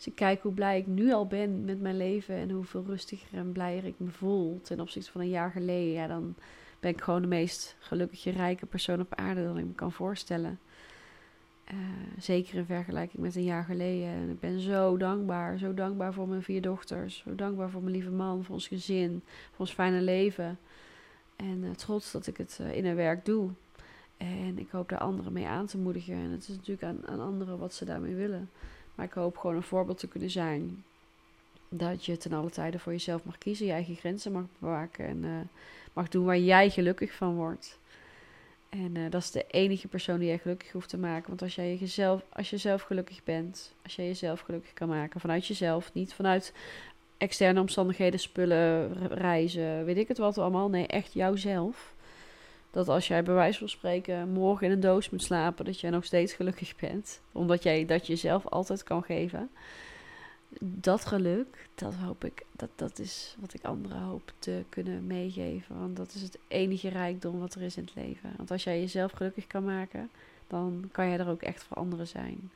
als 0.00 0.06
ik 0.06 0.14
kijk 0.14 0.42
hoe 0.42 0.52
blij 0.52 0.78
ik 0.78 0.86
nu 0.86 1.12
al 1.12 1.26
ben 1.26 1.64
met 1.64 1.80
mijn 1.80 1.96
leven 1.96 2.34
en 2.34 2.50
hoeveel 2.50 2.84
rustiger 2.86 3.38
en 3.38 3.52
blijer 3.52 3.84
ik 3.84 3.94
me 3.96 4.10
voel 4.10 4.60
ten 4.62 4.80
opzichte 4.80 5.10
van 5.10 5.20
een 5.20 5.28
jaar 5.28 5.50
geleden, 5.50 5.92
ja, 5.92 6.06
dan 6.06 6.34
ben 6.80 6.90
ik 6.90 7.00
gewoon 7.00 7.22
de 7.22 7.28
meest 7.28 7.76
gelukkige, 7.78 8.30
rijke 8.30 8.66
persoon 8.66 9.00
op 9.00 9.14
aarde 9.14 9.44
dan 9.44 9.58
ik 9.58 9.64
me 9.64 9.72
kan 9.72 9.92
voorstellen. 9.92 10.58
Uh, 11.72 11.76
zeker 12.18 12.54
in 12.54 12.64
vergelijking 12.64 13.22
met 13.22 13.36
een 13.36 13.44
jaar 13.44 13.64
geleden. 13.64 14.08
En 14.08 14.30
ik 14.30 14.40
ben 14.40 14.60
zo 14.60 14.96
dankbaar. 14.96 15.58
Zo 15.58 15.74
dankbaar 15.74 16.12
voor 16.12 16.28
mijn 16.28 16.42
vier 16.42 16.62
dochters. 16.62 17.22
Zo 17.26 17.34
dankbaar 17.34 17.70
voor 17.70 17.82
mijn 17.82 17.94
lieve 17.94 18.10
man, 18.10 18.44
voor 18.44 18.54
ons 18.54 18.68
gezin, 18.68 19.22
voor 19.50 19.58
ons 19.58 19.72
fijne 19.72 20.00
leven. 20.00 20.58
En 21.36 21.62
uh, 21.62 21.70
trots 21.70 22.12
dat 22.12 22.26
ik 22.26 22.36
het 22.36 22.58
uh, 22.60 22.76
in 22.76 22.86
een 22.86 22.94
werk 22.96 23.24
doe. 23.24 23.50
En 24.16 24.58
ik 24.58 24.70
hoop 24.70 24.88
daar 24.88 24.98
anderen 24.98 25.32
mee 25.32 25.46
aan 25.46 25.66
te 25.66 25.78
moedigen. 25.78 26.14
En 26.14 26.30
het 26.30 26.42
is 26.42 26.56
natuurlijk 26.56 26.82
aan, 26.82 27.06
aan 27.06 27.20
anderen 27.20 27.58
wat 27.58 27.74
ze 27.74 27.84
daarmee 27.84 28.14
willen. 28.14 28.50
Maar 28.94 29.06
ik 29.06 29.12
hoop 29.12 29.36
gewoon 29.36 29.56
een 29.56 29.62
voorbeeld 29.62 29.98
te 29.98 30.08
kunnen 30.08 30.30
zijn. 30.30 30.84
Dat 31.68 32.04
je 32.04 32.16
ten 32.16 32.32
alle 32.32 32.50
tijde 32.50 32.78
voor 32.78 32.92
jezelf 32.92 33.24
mag 33.24 33.38
kiezen, 33.38 33.66
je 33.66 33.72
eigen 33.72 33.94
grenzen 33.94 34.32
mag 34.32 34.44
bewaken 34.58 35.06
en 35.06 35.48
mag 35.92 36.08
doen 36.08 36.24
waar 36.24 36.38
jij 36.38 36.70
gelukkig 36.70 37.12
van 37.12 37.34
wordt. 37.34 37.78
En 38.70 38.94
uh, 38.96 39.10
dat 39.10 39.22
is 39.22 39.30
de 39.30 39.44
enige 39.46 39.88
persoon 39.88 40.18
die 40.18 40.28
jij 40.28 40.38
gelukkig 40.38 40.72
hoeft 40.72 40.88
te 40.88 40.98
maken. 40.98 41.28
Want 41.28 41.42
als 41.42 41.54
jij 41.54 41.76
jezelf, 41.76 42.22
als 42.32 42.50
je 42.50 42.56
zelf 42.56 42.82
gelukkig 42.82 43.24
bent, 43.24 43.74
als 43.82 43.96
jij 43.96 44.06
jezelf 44.06 44.40
gelukkig 44.40 44.72
kan 44.72 44.88
maken 44.88 45.20
vanuit 45.20 45.46
jezelf, 45.46 45.92
niet 45.92 46.14
vanuit 46.14 46.52
externe 47.18 47.60
omstandigheden, 47.60 48.20
spullen, 48.20 48.92
reizen, 49.08 49.84
weet 49.84 49.96
ik 49.96 50.08
het 50.08 50.18
wat 50.18 50.38
allemaal. 50.38 50.68
Nee, 50.68 50.86
echt 50.86 51.12
jouzelf 51.12 51.94
dat 52.70 52.88
als 52.88 53.08
jij 53.08 53.22
bij 53.22 53.34
wijze 53.34 53.58
van 53.58 53.68
spreken 53.68 54.28
morgen 54.28 54.66
in 54.66 54.72
een 54.72 54.80
doos 54.80 55.10
moet 55.10 55.22
slapen, 55.22 55.64
dat 55.64 55.80
jij 55.80 55.90
nog 55.90 56.04
steeds 56.04 56.32
gelukkig 56.32 56.76
bent. 56.76 57.20
Omdat 57.32 57.62
jij 57.62 57.84
dat 57.84 58.06
jezelf 58.06 58.46
altijd 58.46 58.82
kan 58.82 59.02
geven. 59.02 59.50
Dat 60.58 61.04
geluk, 61.04 61.68
dat 61.74 61.94
hoop 61.94 62.24
ik, 62.24 62.44
dat, 62.52 62.70
dat 62.74 62.98
is 62.98 63.36
wat 63.40 63.54
ik 63.54 63.64
anderen 63.64 63.98
hoop 63.98 64.32
te 64.38 64.64
kunnen 64.68 65.06
meegeven. 65.06 65.78
Want 65.78 65.96
dat 65.96 66.14
is 66.14 66.22
het 66.22 66.38
enige 66.48 66.88
rijkdom 66.88 67.38
wat 67.38 67.54
er 67.54 67.62
is 67.62 67.76
in 67.76 67.84
het 67.84 67.94
leven. 67.94 68.32
Want 68.36 68.50
als 68.50 68.64
jij 68.64 68.80
jezelf 68.80 69.12
gelukkig 69.12 69.46
kan 69.46 69.64
maken, 69.64 70.10
dan 70.46 70.88
kan 70.92 71.08
jij 71.08 71.18
er 71.18 71.28
ook 71.28 71.42
echt 71.42 71.62
voor 71.62 71.76
anderen 71.76 72.06
zijn. 72.06 72.50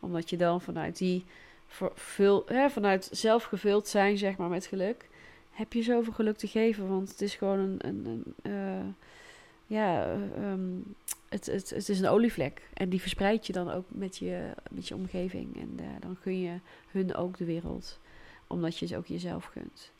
Omdat 0.00 0.30
je 0.30 0.36
dan 0.36 0.60
vanuit 0.60 0.98
die 0.98 1.24
veel, 1.94 2.42
hè, 2.46 2.70
vanuit 2.70 3.08
zelf 3.12 3.44
gevuld 3.44 3.88
zijn, 3.88 4.18
zeg 4.18 4.36
maar, 4.36 4.48
met 4.48 4.66
geluk, 4.66 5.08
heb 5.50 5.72
je 5.72 5.82
zoveel 5.82 6.12
geluk 6.12 6.36
te 6.36 6.46
geven. 6.46 6.88
Want 6.88 7.08
het 7.08 7.20
is 7.20 7.34
gewoon 7.34 7.58
een, 7.58 7.78
een, 7.78 8.34
een 8.42 8.52
uh, 8.52 8.84
ja, 9.70 10.16
um, 10.38 10.94
het, 11.28 11.46
het, 11.46 11.70
het 11.70 11.88
is 11.88 12.00
een 12.00 12.08
olievlek. 12.08 12.62
En 12.74 12.88
die 12.88 13.00
verspreid 13.00 13.46
je 13.46 13.52
dan 13.52 13.70
ook 13.70 13.84
met 13.88 14.16
je, 14.16 14.50
met 14.70 14.88
je 14.88 14.94
omgeving. 14.94 15.56
En 15.56 15.76
uh, 15.80 15.86
dan 16.00 16.16
gun 16.20 16.40
je 16.40 16.58
hun 16.90 17.14
ook 17.14 17.36
de 17.36 17.44
wereld. 17.44 17.98
Omdat 18.46 18.78
je 18.78 18.86
het 18.86 18.94
ook 18.94 19.06
jezelf 19.06 19.44
gunt. 19.44 19.92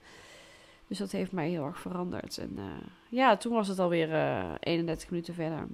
Dus 0.87 0.99
dat 0.99 1.11
heeft 1.11 1.33
mij 1.33 1.49
heel 1.49 1.65
erg 1.65 1.81
veranderd. 1.81 2.39
En 2.39 2.55
uh, 2.57 2.65
ja, 3.09 3.37
toen 3.37 3.53
was 3.53 3.69
het 3.69 3.79
alweer 3.79 4.09
uh, 4.09 4.55
31 4.61 5.11
minuten 5.11 5.35
verder. 5.35 5.67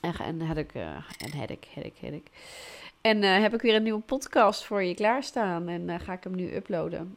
En, 0.00 0.14
en 0.14 0.40
had 0.40 0.56
ik, 0.56 0.74
en 0.74 1.38
had 1.38 1.50
ik, 1.50 1.68
had 1.74 1.84
ik, 1.84 1.94
had 2.00 2.12
ik. 2.12 2.30
En 3.00 3.22
heb 3.22 3.54
ik 3.54 3.60
weer 3.60 3.74
een 3.74 3.82
nieuwe 3.82 4.00
podcast 4.00 4.64
voor 4.64 4.82
je 4.82 4.94
klaarstaan. 4.94 5.68
En 5.68 6.00
ga 6.00 6.12
ik 6.12 6.24
hem 6.24 6.34
nu 6.34 6.54
uploaden. 6.54 7.16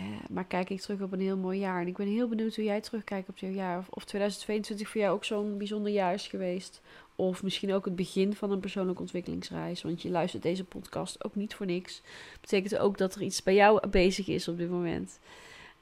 Uh, 0.00 0.06
maar 0.28 0.44
kijk 0.44 0.70
ik 0.70 0.80
terug 0.80 1.00
op 1.00 1.12
een 1.12 1.20
heel 1.20 1.36
mooi 1.36 1.58
jaar. 1.58 1.80
En 1.80 1.86
ik 1.86 1.96
ben 1.96 2.06
heel 2.06 2.28
benieuwd 2.28 2.56
hoe 2.56 2.64
jij 2.64 2.80
terugkijkt 2.80 3.28
op 3.28 3.38
dit 3.38 3.54
jaar. 3.54 3.78
Of, 3.78 3.88
of 3.88 4.04
2022 4.04 4.88
voor 4.88 5.00
jou 5.00 5.14
ook 5.14 5.24
zo'n 5.24 5.58
bijzonder 5.58 5.92
jaar 5.92 6.14
is 6.14 6.26
geweest. 6.26 6.80
Of 7.16 7.42
misschien 7.42 7.72
ook 7.72 7.84
het 7.84 7.96
begin 7.96 8.34
van 8.34 8.50
een 8.50 8.60
persoonlijke 8.60 9.00
ontwikkelingsreis. 9.00 9.82
Want 9.82 10.02
je 10.02 10.10
luistert 10.10 10.42
deze 10.42 10.64
podcast 10.64 11.24
ook 11.24 11.34
niet 11.34 11.54
voor 11.54 11.66
niks. 11.66 12.02
Betekent 12.40 12.78
ook 12.78 12.98
dat 12.98 13.14
er 13.14 13.22
iets 13.22 13.42
bij 13.42 13.54
jou 13.54 13.88
bezig 13.88 14.28
is 14.28 14.48
op 14.48 14.58
dit 14.58 14.70
moment. 14.70 15.18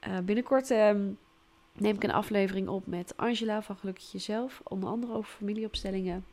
Uh, 0.07 0.17
binnenkort 0.19 0.69
um, 0.69 1.17
neem 1.73 1.95
ik 1.95 2.03
een 2.03 2.11
aflevering 2.11 2.67
op 2.67 2.85
met 2.85 3.13
Angela 3.17 3.61
van 3.61 3.75
Gelukkig 3.77 4.11
Jezelf. 4.11 4.61
Onder 4.63 4.89
andere 4.89 5.13
over 5.13 5.31
familieopstellingen. 5.31 6.25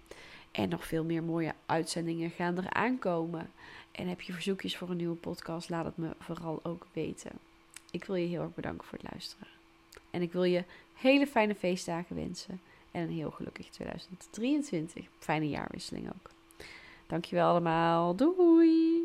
En 0.51 0.69
nog 0.69 0.87
veel 0.87 1.05
meer 1.05 1.23
mooie 1.23 1.55
uitzendingen 1.67 2.31
gaan 2.31 2.57
er 2.57 2.71
aankomen. 2.71 3.51
En 3.93 4.09
heb 4.09 4.21
je 4.21 4.33
verzoekjes 4.33 4.77
voor 4.77 4.91
een 4.91 4.97
nieuwe 4.97 5.17
podcast? 5.17 5.71
Laat 5.71 5.85
het 5.85 5.97
me 5.97 6.11
vooral 6.19 6.61
ook 6.63 6.87
weten. 6.93 7.31
Ik 7.95 8.05
wil 8.05 8.17
je 8.17 8.27
heel 8.27 8.43
erg 8.43 8.55
bedanken 8.55 8.87
voor 8.87 8.99
het 8.99 9.11
luisteren. 9.11 9.47
En 10.11 10.23
ik 10.23 10.33
wil 10.33 10.45
je 10.45 10.65
hele 10.95 11.27
fijne 11.27 11.55
feestdagen 11.55 12.17
wensen. 12.17 12.61
En 12.91 13.03
een 13.03 13.11
heel 13.11 13.31
gelukkig 13.31 13.69
2023. 13.69 15.07
Fijne 15.19 15.49
jaarwisseling 15.49 16.09
ook. 16.09 16.31
Dankjewel 17.07 17.49
allemaal. 17.49 18.17
Doei! 18.17 19.04